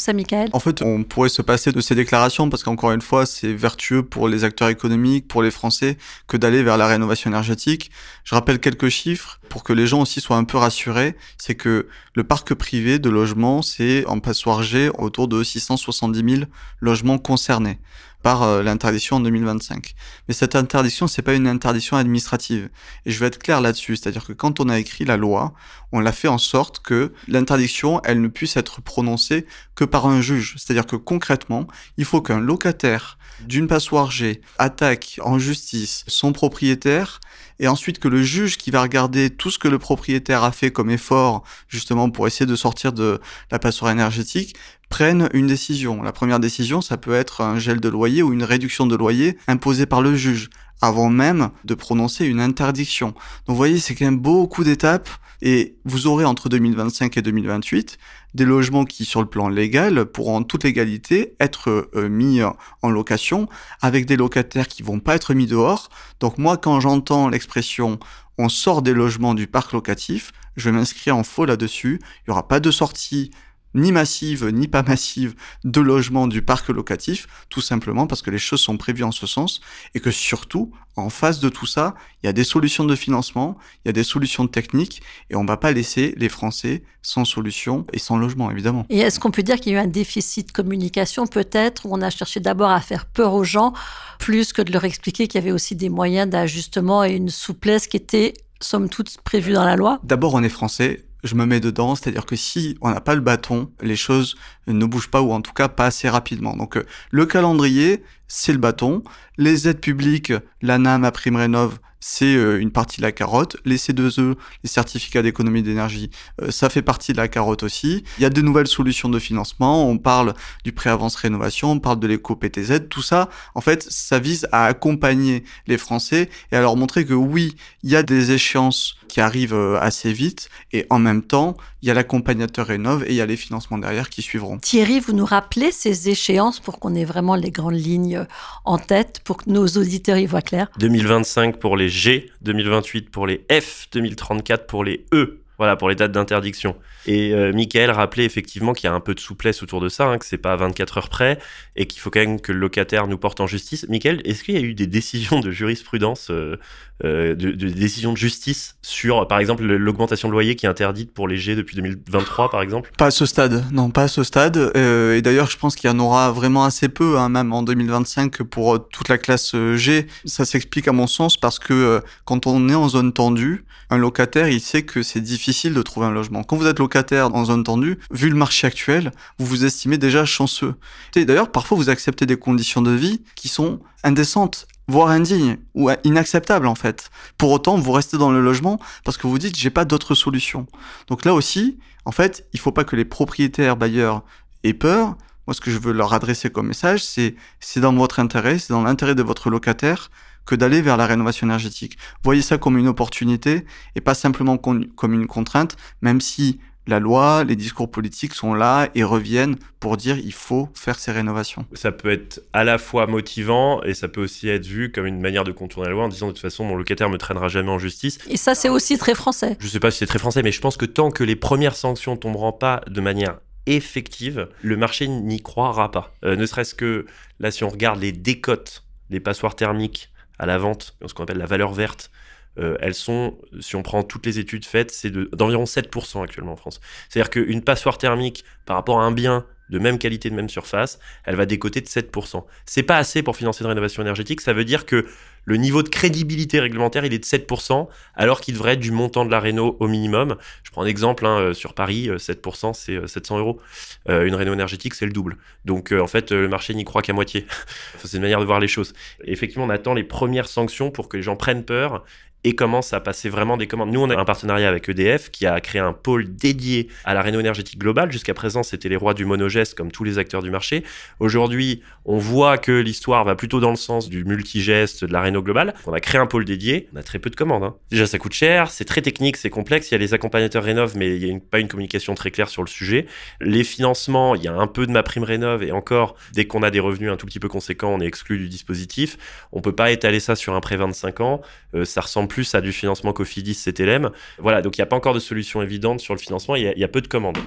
En 0.53 0.61
fait, 0.61 0.83
on 0.83 1.05
pourrait 1.05 1.29
se 1.29 1.43
passer 1.43 1.73
de 1.73 1.81
ces 1.81 1.95
déclarations 1.95 2.49
parce 2.51 2.63
qu'encore 2.63 2.93
une 2.93 3.03
fois, 3.03 3.27
c'est 3.27 3.53
vertueux 3.53 4.03
pour 4.03 4.29
les 4.29 4.45
acteurs 4.45 4.69
économiques, 4.69 5.29
pour 5.29 5.43
les 5.43 5.51
Français, 5.51 5.99
que 6.27 6.37
d'aller 6.37 6.63
vers 6.63 6.77
la 6.77 6.87
rénovation 6.87 7.31
énergétique. 7.31 7.91
Je 8.25 8.35
rappelle 8.35 8.59
quelques 8.59 8.89
chiffres 8.89 9.41
pour 9.49 9.65
que 9.65 9.73
les 9.73 9.87
gens 9.87 10.01
aussi 10.01 10.21
soient 10.21 10.37
un 10.37 10.45
peu 10.45 10.59
rassurés. 10.59 11.17
C'est 11.37 11.55
que 11.55 11.89
le 12.15 12.25
parc 12.25 12.55
privé 12.55 12.99
de 12.99 13.11
logements, 13.11 13.63
c'est 13.63 14.07
en 14.07 14.21
passoire 14.21 14.63
G 14.63 14.91
autour 14.99 15.29
de 15.29 15.43
670 15.43 16.35
000 16.37 16.45
logements 16.81 17.19
concernés 17.19 17.79
par 18.23 18.43
euh, 18.43 18.63
l'interdiction 18.63 19.17
en 19.17 19.21
2025. 19.21 19.95
Mais 20.27 20.35
cette 20.35 20.57
interdiction, 20.57 21.07
c'est 21.07 21.23
pas 21.23 21.35
une 21.35 21.47
interdiction 21.47 21.97
administrative. 21.97 22.69
Et 23.07 23.11
je 23.11 23.19
vais 23.21 23.27
être 23.27 23.39
clair 23.39 23.61
là-dessus, 23.61 23.97
c'est-à-dire 23.97 24.25
que 24.27 24.33
quand 24.33 24.61
on 24.61 24.69
a 24.69 24.79
écrit 24.79 25.05
la 25.05 25.17
loi, 25.17 25.55
on 25.93 26.01
l'a 26.01 26.13
fait 26.13 26.29
en 26.29 26.39
sorte 26.39 26.81
que 26.81 27.13
l'interdiction, 27.29 28.01
elle 28.05 28.21
ne 28.21 28.29
puisse 28.29 28.57
être 28.57 28.81
prononcée 28.83 29.47
que 29.75 29.85
par 29.85 30.07
un 30.07 30.21
juge. 30.21 30.55
C'est-à-dire 30.59 30.87
que 30.87 30.97
concrètement, 30.97 31.67
il 31.97 32.05
faut 32.05 32.21
qu'un 32.21 32.41
locataire 32.41 33.19
d'une 33.47 33.69
passoire 33.69 34.11
G 34.11 34.41
attaque 34.59 35.21
en 35.23 35.39
justice 35.39 36.05
son 36.09 36.33
propriétaire 36.33 37.21
et 37.61 37.69
ensuite 37.69 37.99
que 37.99 38.09
le 38.09 38.23
juge 38.23 38.57
qui 38.57 38.71
va 38.71 38.83
regarder 38.83 39.31
tout 39.31 39.51
ce 39.51 39.59
que 39.59 39.69
le 39.69 39.79
propriétaire 39.79 40.45
a 40.45 40.53
fait 40.53 40.71
comme 40.71 40.91
effort 40.91 41.45
justement 41.69 42.11
pour 42.11 42.27
essayer 42.27 42.47
de 42.47 42.57
sortir 42.57 42.93
de 42.93 43.21
la 43.51 43.59
passoire 43.59 43.91
énergétique 43.91 44.57
prenne 44.89 45.29
une 45.35 45.47
décision. 45.47 46.03
La 46.03 46.13
première 46.13 46.41
décision, 46.41 46.81
ça 46.81 46.97
peut 46.97 47.15
être 47.15 47.43
un 47.43 47.59
gel 47.59 47.81
de 47.81 47.89
loyer 47.89 48.23
ou 48.23 48.33
une 48.33 48.45
réduction 48.45 48.87
de 48.87 48.97
loyer 48.97 49.37
imposée 49.47 49.87
par 49.87 50.01
le 50.01 50.17
juge 50.17 50.49
avant 50.81 51.11
même 51.11 51.51
de 51.65 51.75
prononcer 51.75 52.25
une 52.25 52.41
interdiction. 52.41 53.09
Donc 53.09 53.17
vous 53.49 53.57
voyez, 53.57 53.79
c'est 53.79 53.95
quand 53.95 54.05
même 54.05 54.19
beaucoup 54.19 54.65
d'étapes 54.65 55.09
et 55.43 55.77
vous 55.85 56.07
aurez 56.07 56.25
entre 56.25 56.49
2025 56.49 57.17
et 57.17 57.23
2028 57.23 57.99
des 58.35 58.45
logements 58.45 58.85
qui, 58.85 59.05
sur 59.05 59.21
le 59.21 59.29
plan 59.29 59.49
légal, 59.49 60.05
pourront 60.07 60.37
en 60.37 60.43
toute 60.43 60.65
légalité 60.65 61.35
être 61.41 61.91
euh, 61.95 62.09
mis 62.09 62.41
en 62.83 62.91
location 62.91 63.49
avec 63.81 64.07
des 64.07 64.17
locataires 64.17 64.69
qui 64.69 64.83
vont 64.83 65.01
pas 65.01 65.15
être 65.15 65.35
mis 65.35 65.47
dehors. 65.47 65.89
Donc 66.21 66.39
moi, 66.39 66.57
quand 66.57 66.81
j'entends 66.81 67.29
l'expression 67.29 67.99
on 68.39 68.49
sort 68.49 68.83
des 68.83 68.95
logements 68.95 69.35
du 69.35 69.49
parc 69.49 69.73
locatif, 69.73 70.33
je 70.57 70.71
m'inscris 70.71 71.11
en 71.11 71.25
faux 71.25 71.45
là-dessus. 71.45 72.01
Il 72.03 72.29
y 72.29 72.31
aura 72.31 72.47
pas 72.47 72.61
de 72.61 72.71
sortie 72.71 73.31
ni 73.79 73.93
massive 73.93 74.49
ni 74.49 74.69
pas 74.69 74.83
massive 74.83 75.35
de 75.65 75.81
logements 75.81 76.27
du 76.27 76.43
parc 76.43 76.69
locatif, 76.69 77.27
tout 77.49 77.61
simplement 77.61 78.07
parce 78.07 78.23
que 78.23 78.31
les 78.31 78.39
choses 78.39 78.61
sont 78.61 78.77
prévues 78.77 79.05
en 79.05 79.13
ce 79.13 79.27
sens 79.27 79.61
et 79.95 80.01
que 80.01 80.11
surtout, 80.11 80.73
en 80.97 81.11
face 81.11 81.41
de 81.41 81.49
tout 81.49 81.67
ça, 81.67 81.95
il 82.23 82.27
y 82.27 82.29
a 82.29 82.33
des 82.33 82.45
solutions 82.45 82.85
de 82.85 82.97
financement, 82.97 83.57
il 83.85 83.89
y 83.89 83.91
a 83.91 83.93
des 83.93 84.03
solutions 84.03 84.49
techniques 84.49 85.03
et 85.31 85.37
on 85.37 85.43
ne 85.43 85.49
va 85.49 85.57
pas 85.57 85.73
laisser 85.73 86.15
les 86.17 86.29
Français 86.29 86.83
sans 87.03 87.25
solution 87.25 87.87
et 87.93 87.99
sans 87.99 88.17
logement, 88.17 88.51
évidemment. 88.51 88.85
Et 88.91 88.99
est-ce 88.99 89.21
qu'on 89.21 89.31
peut 89.31 89.43
dire 89.43 89.61
qu'il 89.61 89.73
y 89.73 89.77
a 89.77 89.79
eu 89.79 89.83
un 89.83 89.87
déficit 89.87 90.49
de 90.49 90.53
communication 90.53 91.27
peut-être 91.27 91.87
où 91.87 91.91
on 91.93 92.03
a 92.03 92.11
cherché 92.11 92.41
d'abord 92.41 92.71
à 92.71 92.81
faire 92.81 93.07
peur 93.07 93.35
aux 93.35 93.45
gens 93.45 93.73
plus 94.19 94.53
que 94.53 94.63
de 94.63 94.73
leur 94.73 94.85
expliquer 94.85 95.29
qu'il 95.29 95.41
y 95.41 95.43
avait 95.43 95.53
aussi 95.53 95.77
des 95.77 95.89
moyens 95.89 96.29
d'ajustement 96.29 97.05
et 97.05 97.15
une 97.15 97.31
souplesse 97.31 97.87
qui 97.87 97.97
était 97.97 98.35
somme 98.61 98.89
toute 98.89 99.21
prévue 99.23 99.53
dans 99.53 99.65
la 99.65 99.77
loi? 99.77 100.01
D'abord, 100.03 100.35
on 100.35 100.43
est 100.43 100.49
français, 100.49 101.05
je 101.25 101.35
me 101.35 101.47
mets 101.47 101.61
dedans, 101.61 101.95
c'est-à-dire 101.95 102.27
que 102.27 102.37
si 102.37 102.77
on 102.81 102.91
n'a 102.91 103.01
pas 103.01 103.15
le 103.15 103.21
bâton, 103.21 103.71
les 103.81 103.97
choses 103.97 104.37
ne 104.67 104.85
bougent 104.85 105.11
pas 105.11 105.23
ou 105.23 105.33
en 105.33 105.41
tout 105.41 105.53
cas 105.53 105.69
pas 105.69 105.87
assez 105.87 106.09
rapidement. 106.09 106.57
Donc 106.57 106.77
euh, 106.77 106.87
le 107.11 107.27
calendrier, 107.27 108.03
c'est 108.29 108.53
le 108.53 108.59
bâton. 108.59 109.03
Les 109.37 109.69
aides 109.69 109.81
publiques, 109.81 110.33
l'ANA, 110.63 110.99
ma 110.99 111.11
prime 111.11 111.37
rénov, 111.37 111.79
c'est 112.01 112.37
euh, 112.37 112.61
une 112.61 112.71
partie 112.71 112.99
de 112.99 113.03
la 113.03 113.13
carotte. 113.13 113.57
Les 113.65 113.77
C2E, 113.77 114.35
les 114.63 114.69
certificats 114.69 115.23
d'économie 115.23 115.63
d'énergie, 115.63 116.11
euh, 116.43 116.51
ça 116.51 116.69
fait 116.69 116.83
partie 116.83 117.13
de 117.13 117.17
la 117.17 117.29
carotte 117.29 117.63
aussi. 117.63 118.05
Il 118.19 118.23
y 118.23 118.25
a 118.25 118.31
de 118.31 118.41
nouvelles 118.41 118.67
solutions 118.67 119.09
de 119.09 119.19
financement. 119.19 119.89
On 119.89 119.99
parle 119.99 120.35
du 120.65 120.73
préavance 120.73 121.17
rénovation, 121.17 121.73
on 121.73 121.81
parle 121.81 122.01
de 122.01 122.07
l'éco-PTZ. 122.07 122.89
Tout 122.89 123.03
ça, 123.03 123.29
en 123.55 123.61
fait, 123.61 123.83
ça 123.83 124.19
vise 124.19 124.49
à 124.53 124.67
accompagner 124.67 125.45
les 125.67 125.79
Français 125.79 126.31
et 126.53 126.57
à 126.57 126.61
leur 126.61 126.77
montrer 126.77 127.05
que 127.05 127.15
oui, 127.15 127.57
il 127.83 127.91
y 127.91 127.97
a 127.97 128.03
des 128.03 128.33
échéances 128.33 128.97
qui 129.09 129.21
arrivent 129.21 129.55
euh, 129.55 129.81
assez 129.81 130.13
vite 130.13 130.49
et 130.73 130.87
en 130.91 130.99
même 130.99 131.23
temps, 131.23 131.57
il 131.83 131.89
y 131.89 131.91
a 131.91 131.95
l'accompagnateur 131.95 132.67
Rénov 132.67 133.05
et 133.05 133.11
il 133.11 133.15
y 133.15 133.21
a 133.21 133.27
les 133.27 133.37
financements 133.37 133.79
derrière 133.79 134.11
qui 134.11 134.23
suivront. 134.23 134.59
Thierry, 134.59 135.01
vous 135.01 135.13
nous 135.13 135.25
rappelez 135.25 135.71
ces 135.71 136.09
échéances 136.09 136.61
pour 136.61 136.81
qu'on 136.81 136.95
ait 136.95 137.05
vraiment 137.05 137.37
les 137.37 137.51
grandes 137.51 137.79
lignes 137.79 138.27
en 138.65 138.79
tête, 138.79 139.21
pour 139.25 139.39
que 139.39 139.51
nos 139.51 139.67
auditeurs 139.67 140.19
y 140.19 140.27
voient 140.27 140.43
clair? 140.43 140.69
2025 140.79 141.59
pour 141.59 141.77
les 141.77 141.89
G, 141.89 142.31
2028 142.43 143.11
pour 143.11 143.27
les 143.27 143.45
F, 143.51 143.89
2034 143.93 144.67
pour 144.67 144.85
les 144.85 145.07
E. 145.13 145.41
Voilà, 145.59 145.75
pour 145.75 145.89
les 145.89 145.97
dates 145.97 146.13
d'interdiction. 146.13 146.77
Et 147.07 147.35
euh, 147.35 147.53
Michael 147.53 147.91
rappelait 147.91 148.25
effectivement 148.25 148.73
qu'il 148.75 148.89
y 148.89 148.93
a 148.93 148.95
un 148.95 149.01
peu 149.01 149.13
de 149.13 149.19
souplesse 149.19 149.61
autour 149.65 149.81
de 149.81 149.89
ça, 149.89 150.07
hein, 150.07 150.19
que 150.19 150.25
c'est 150.25 150.39
pas 150.39 150.53
à 150.53 150.57
24 150.57 150.99
heures 150.99 151.09
près, 151.09 151.41
et 151.75 151.87
qu'il 151.87 152.01
faut 152.01 152.11
quand 152.11 152.21
même 152.21 152.41
que 152.41 152.53
le 152.53 152.61
locataire 152.61 153.09
nous 153.09 153.19
porte 153.19 153.41
en 153.41 153.49
justice. 153.49 153.85
Michael, 153.89 154.23
est-ce 154.25 154.45
qu'il 154.45 154.55
y 154.55 154.59
a 154.59 154.61
eu 154.61 154.75
des 154.75 154.87
décisions 154.87 155.41
de 155.41 155.51
jurisprudence, 155.51 156.31
euh, 156.31 156.59
euh, 157.05 157.35
décisions 157.35 158.13
de 158.13 158.17
justice 158.17 158.77
sur, 158.83 159.27
par 159.27 159.41
exemple, 159.41 159.65
l'augmentation 159.65 160.29
de 160.29 160.33
loyer 160.33 160.55
qui 160.55 160.67
est 160.67 160.69
interdite 160.69 161.13
pour 161.13 161.27
les 161.27 161.39
G 161.39 161.57
depuis 161.57 161.75
2023, 161.75 162.51
par 162.53 162.63
exemple? 162.63 162.93
Pas 162.97 163.07
à 163.07 163.11
ce 163.11 163.27
stade, 163.27 163.65
non, 163.73 163.91
pas 163.91 164.05
à 164.05 164.09
ce 164.09 164.23
stade. 164.23 164.57
et 164.77 165.23
d'ailleurs, 165.23 165.51
je 165.51 165.59
pense 165.59 165.75
qu'il 165.75 165.91
y 165.91 165.93
en 165.93 165.99
aura 165.99 166.31
vraiment 166.31 166.65
assez 166.65 166.89
peu, 166.89 167.19
hein, 167.19 167.31
même 167.31 167.53
en 167.53 167.65
2025, 167.65 168.45
pour 168.45 168.89
toute 168.91 169.09
la 169.09 169.19
classe 169.19 169.57
G. 169.75 170.07
Ça 170.25 170.45
s'explique 170.45 170.87
à 170.87 170.93
mon 170.93 171.09
sens 171.09 171.37
parce 171.37 171.59
que 171.59 172.01
quand 172.25 172.47
on 172.47 172.69
est 172.69 172.77
en 172.77 172.89
zone 172.89 173.13
tendue, 173.13 173.65
un 173.91 173.97
locataire, 173.97 174.49
il 174.49 174.61
sait 174.61 174.83
que 174.83 175.03
c'est 175.03 175.21
difficile 175.21 175.48
de 175.49 175.83
trouver 175.83 176.07
un 176.07 176.11
logement. 176.11 176.45
Quand 176.45 176.57
vous 176.57 176.67
êtes 176.67 176.79
locataire 176.79 177.35
en 177.35 177.47
zone 177.47 177.65
tendue, 177.65 177.99
vu 178.11 178.29
le 178.29 178.35
marché 178.35 178.67
actuel, 178.67 179.13
vous 179.39 179.47
vous 179.47 179.65
estimez 179.65 179.97
déjà 179.97 180.27
chanceux. 180.27 180.75
Et 181.17 181.25
d'ailleurs, 181.25 181.51
parfois, 181.51 181.79
vous 181.79 181.89
acceptez 181.89 182.27
des 182.27 182.37
conditions 182.37 182.83
de 182.83 182.91
vie 182.91 183.23
qui 183.35 183.49
sont 183.49 183.81
indécentes, 184.05 184.69
voire 184.89 185.09
indignes 185.09 185.57
ou 185.75 185.89
inacceptables 186.05 186.67
en 186.67 186.75
fait. 186.75 187.09
Pour 187.39 187.51
autant, 187.51 187.79
vous 187.79 187.93
restez 187.93 188.19
dans 188.19 188.31
le 188.31 188.43
logement 188.43 188.79
parce 189.05 189.17
que 189.17 189.27
vous 189.27 189.39
dites 189.39 189.57
j'ai 189.57 189.71
pas 189.71 189.87
d'autre 189.87 190.15
solution. 190.15 190.67
Donc 191.07 191.25
là 191.25 191.33
aussi, 191.33 191.79
en 192.05 192.13
fait, 192.13 192.47
il 192.53 192.61
faut 192.61 192.73
pas 192.73 192.85
que 192.85 192.95
les 192.95 193.07
propriétaires 193.07 193.79
bailleurs 193.79 194.23
aient 194.65 194.75
peur. 194.75 195.17
Moi, 195.47 195.55
ce 195.55 195.63
que 195.63 195.71
je 195.71 195.79
veux 195.79 195.93
leur 195.93 196.13
adresser 196.13 196.51
comme 196.51 196.69
message, 196.69 197.03
c'est 197.03 197.37
c'est 197.59 197.81
dans 197.81 197.95
votre 197.95 198.21
intérêt, 198.21 198.59
c'est 198.59 198.75
dans 198.75 198.83
l'intérêt 198.83 199.15
de 199.15 199.23
votre 199.23 199.49
locataire 199.49 200.11
que 200.49 200.55
d'aller 200.55 200.81
vers 200.81 200.97
la 200.97 201.07
rénovation 201.07 201.47
énergétique. 201.47 201.99
Voyez 202.25 202.43
ça 202.43 202.57
comme 202.57 202.79
une 202.79 202.89
opportunité 202.89 203.67
et 203.95 204.01
pas 204.01 204.15
simplement 204.15 204.57
comme 204.57 205.13
une 205.13 205.27
contrainte, 205.27 205.77
même 206.01 206.21
si 206.23 206.59
la 206.87 207.01
loi, 207.01 207.45
les 207.45 207.55
discours 207.55 207.91
politiques 207.91 208.33
sont 208.33 208.55
là 208.55 208.89
et 208.95 209.05
reviennent 209.05 209.57
pour 209.79 209.99
dire 209.99 210.17
il 210.17 210.33
faut 210.33 210.71
faire 210.73 210.99
ces 210.99 211.13
rénovations. 211.13 211.67
Ça 211.75 211.93
peut 211.93 212.11
être 212.11 212.41
à 212.55 212.65
la 212.65 212.79
fois 212.79 213.07
motivant 213.07 213.83
et 213.83 213.93
ça 213.93 214.09
peut 214.09 214.23
aussi 214.23 214.49
être 214.49 214.65
vu 214.65 214.91
comme 214.91 215.05
une 215.05 215.21
manière 215.21 215.45
de 215.45 215.53
contourner 215.53 215.89
la 215.89 215.93
loi 215.93 216.05
en 216.05 216.09
disant 216.09 216.29
de 216.29 216.33
toute 216.33 216.41
façon 216.41 216.65
mon 216.65 216.77
locataire 216.77 217.11
me 217.11 217.19
traînera 217.19 217.49
jamais 217.49 217.71
en 217.71 217.79
justice. 217.79 218.19
Et 218.27 218.39
ça 218.39 218.55
c'est 218.55 218.71
aussi 218.71 218.97
très 218.97 219.15
français. 219.15 219.59
Je 219.61 219.69
sais 219.69 219.81
pas 219.81 219.91
si 219.91 219.99
c'est 219.99 220.07
très 220.07 220.19
français 220.19 220.43
mais 220.43 220.51
je 220.51 220.63
pense 220.63 220.79
que 220.79 220.87
tant 220.87 221.11
que 221.11 221.25
les 221.25 221.37
premières 221.37 221.77
sanctions 221.77 222.17
tomberont 222.17 222.53
pas 222.53 222.81
de 222.89 223.03
manière 223.03 223.39
effective, 223.67 224.49
le 224.63 224.79
marché 224.79 225.09
n'y 225.09 225.43
croira 225.43 225.91
pas. 225.91 226.15
Euh, 226.25 226.37
ne 226.37 226.47
serait-ce 226.47 226.75
que 226.75 227.05
là 227.39 227.51
si 227.51 227.65
on 227.65 227.69
regarde 227.69 228.01
les 228.01 228.13
décotes, 228.13 228.85
les 229.11 229.21
passoires 229.21 229.57
thermiques 229.57 230.11
à 230.39 230.47
la 230.47 230.59
vente, 230.59 230.97
ce 231.07 231.15
qu'on 231.15 231.25
appelle 231.25 231.39
la 231.39 231.47
valeur 231.47 231.73
verte, 231.73 232.11
euh, 232.59 232.77
elles 232.81 232.95
sont, 232.95 233.39
si 233.61 233.77
on 233.77 233.83
prend 233.83 234.03
toutes 234.03 234.27
les 234.27 234.39
études 234.39 234.65
faites, 234.65 234.91
c'est 234.91 235.11
d'environ 235.11 235.65
7% 235.65 236.23
actuellement 236.23 236.53
en 236.53 236.57
France. 236.57 236.81
C'est-à-dire 237.09 237.31
qu'une 237.31 237.63
passoire 237.63 237.99
thermique 237.99 238.45
par 238.67 238.77
rapport 238.77 239.01
à 239.01 239.05
un 239.05 239.13
bien 239.13 239.47
de 239.71 239.79
même 239.79 239.99
qualité, 239.99 240.31
de 240.31 240.35
même 240.35 240.49
surface, 240.49 240.99
elle 241.25 241.37
va 241.37 241.47
décoter 241.47 241.81
de 241.81 241.87
7%. 241.87 242.45
C'est 242.67 242.83
pas 242.83 242.97
assez 242.97 243.23
pour 243.23 243.37
financer 243.37 243.63
une 243.63 243.69
rénovation 243.69 244.03
énergétique, 244.03 244.41
ça 244.41 244.53
veut 244.53 244.65
dire 244.65 244.87
que 244.87 245.07
le 245.49 245.57
niveau 245.57 245.83
de 245.83 245.89
crédibilité 245.89 246.61
réglementaire, 246.61 247.07
il 247.07 247.15
est 247.15 247.19
de 247.19 247.25
7%, 247.25 247.89
alors 248.15 248.43
qu'il 248.43 248.53
devrait 248.53 248.75
être 248.75 248.81
du 248.81 248.91
montant 248.91 249.25
de 249.25 249.31
la 249.31 249.41
réno 249.41 249.79
au 249.81 249.89
minimum. 249.89 250.37
Je 250.63 250.71
prends 250.71 250.83
un 250.83 250.87
exemple, 250.87 251.25
hein, 251.25 251.39
euh, 251.39 251.55
sur 251.55 251.73
Paris, 251.73 252.11
7%, 252.11 252.69
euh, 252.69 252.73
c'est 252.75 253.09
700 253.09 253.37
euh, 253.37 253.41
euros. 253.41 253.61
une 254.09 254.35
réno 254.35 254.53
énergétique, 254.53 254.93
c'est 254.93 255.07
le 255.07 255.13
double. 255.13 255.39
Donc, 255.65 255.93
en 255.93 256.07
fait, 256.07 256.33
le 256.33 256.49
marché 256.49 256.75
n'y 256.75 256.85
croit 256.85 257.01
qu'à 257.01 257.15
moitié. 257.15 257.47
c'est 258.05 258.19
une 258.19 258.23
manière 258.23 258.41
de 258.41 258.45
voir 258.45 258.61
les 258.61 258.69
choses. 258.69 258.93
effectivement, 259.25 259.65
on 259.65 259.71
attend 259.71 259.95
les 259.95 260.05
premières 260.05 260.49
sanctions 260.49 260.91
pour 260.91 261.09
que 261.09 261.17
les 261.17 261.23
gens 261.23 261.37
prennent 261.37 261.65
peur 261.65 262.05
et 262.45 262.55
commence 262.55 262.93
à 262.93 263.01
passer 263.01 263.29
vraiment 263.29 263.57
des 263.57 263.67
commandes. 263.67 263.91
Nous, 263.91 264.01
on 264.01 264.11
a 264.11 264.17
un 264.17 264.25
partenariat 264.25 264.69
avec 264.69 264.89
EDF 264.89 265.31
qui 265.31 265.47
a 265.47 265.61
créé 265.61 265.81
un 265.81 265.93
pôle 265.93 266.37
dédié 266.37 266.89
à 267.05 267.15
la 267.15 267.23
réno 267.23 267.41
énergétique 267.41 267.79
globale. 267.79 268.13
Jusqu'à 268.13 268.35
présent, 268.35 268.63
c'était 268.63 268.89
les 268.89 268.97
rois 268.97 269.15
du 269.15 269.25
monogeste 269.25 269.75
comme 269.75 269.91
tous 269.91 270.05
les 270.05 270.19
acteurs 270.19 270.43
du 270.43 270.51
marché. 270.51 270.85
Aujourd'hui, 271.21 271.83
on 272.05 272.19
voit 272.19 272.59
que 272.59 272.73
l'histoire 272.73 273.25
va 273.25 273.35
plutôt 273.35 273.61
dans 273.61 273.71
le 273.71 273.77
sens 273.77 274.09
du 274.09 274.25
multigeste, 274.25 275.05
de 275.05 275.13
la 275.13 275.21
réno 275.21 275.43
globale. 275.43 275.75
On 275.87 275.93
a 275.93 276.01
créé 276.01 276.21
un 276.21 276.27
pôle 276.27 276.45
dédié. 276.45 276.89
On 276.95 276.97
a 276.97 277.03
très 277.03 277.19
peu 277.19 277.31
de 277.31 277.37
commandes. 277.37 277.65
Hein. 277.65 277.75
Déjà, 277.91 278.07
ça 278.07 278.19
coûte 278.19 278.35
cher, 278.35 278.71
c'est 278.71 278.85
très 278.85 279.03
technique, 279.03 279.37
c'est 279.37 279.51
complexe. 279.51 279.91
Il 279.91 279.95
y 279.95 279.97
a 279.97 279.99
les 279.99 280.15
accompagnateurs 280.15 280.63
rénov, 280.63 280.97
mais 280.97 281.17
il 281.17 281.25
n'y 281.25 281.37
a 281.37 281.41
pas 281.51 281.59
une 281.59 281.69
communication 281.69 282.15
très 282.15 282.31
claire 282.31 282.49
sur 282.49 282.63
le 282.63 282.69
sujet. 282.69 283.07
Les 283.41 283.65
financements, 283.65 284.35
il 284.35 284.45
y 284.45 284.49
a 284.49 284.55
un 284.55 284.67
peu 284.67 284.87
de 284.87 284.93
ma 284.93 285.03
prime 285.03 285.25
rénov 285.25 285.63
et 285.63 285.73
encore, 285.73 286.15
dès 286.35 286.47
qu'on 286.47 286.63
a 286.63 286.71
des 286.71 286.81
revenus 286.81 287.11
un 287.11 287.17
tout 287.17 287.27
petit 287.27 287.41
peu 287.41 287.49
conséquents, 287.49 287.93
on 287.93 288.01
est 288.01 288.07
exclu 288.07 288.39
du 288.39 288.49
dispositif. 288.49 289.19
On 289.51 289.61
peut 289.61 289.75
pas 289.75 289.91
étaler 289.91 290.21
ça 290.21 290.37
sur 290.37 290.55
un 290.55 290.61
prêt 290.61 290.77
25 290.77 291.21
ans. 291.21 291.41
Euh, 291.75 291.85
ça 291.85 292.01
ressemble 292.01 292.19
ressemble 292.19 292.28
plus 292.29 292.55
à 292.55 292.61
du 292.61 292.73
financement 292.73 293.13
Cofidis 293.13 293.55
CTLM. 293.55 294.11
Voilà, 294.39 294.63
donc 294.63 294.79
il 294.79 294.81
n'y 294.81 294.85
a 294.85 294.87
pas 294.87 294.97
encore 294.97 295.15
de 295.15 295.19
solution 295.19 295.63
évidente 295.63 296.01
sur 296.01 296.15
le 296.15 296.21
financement, 296.21 296.55
il 296.55 296.73
y, 296.77 296.85
a 296.85 296.89
peu 296.89 297.01
de 297.01 297.09
commandes 297.09 297.39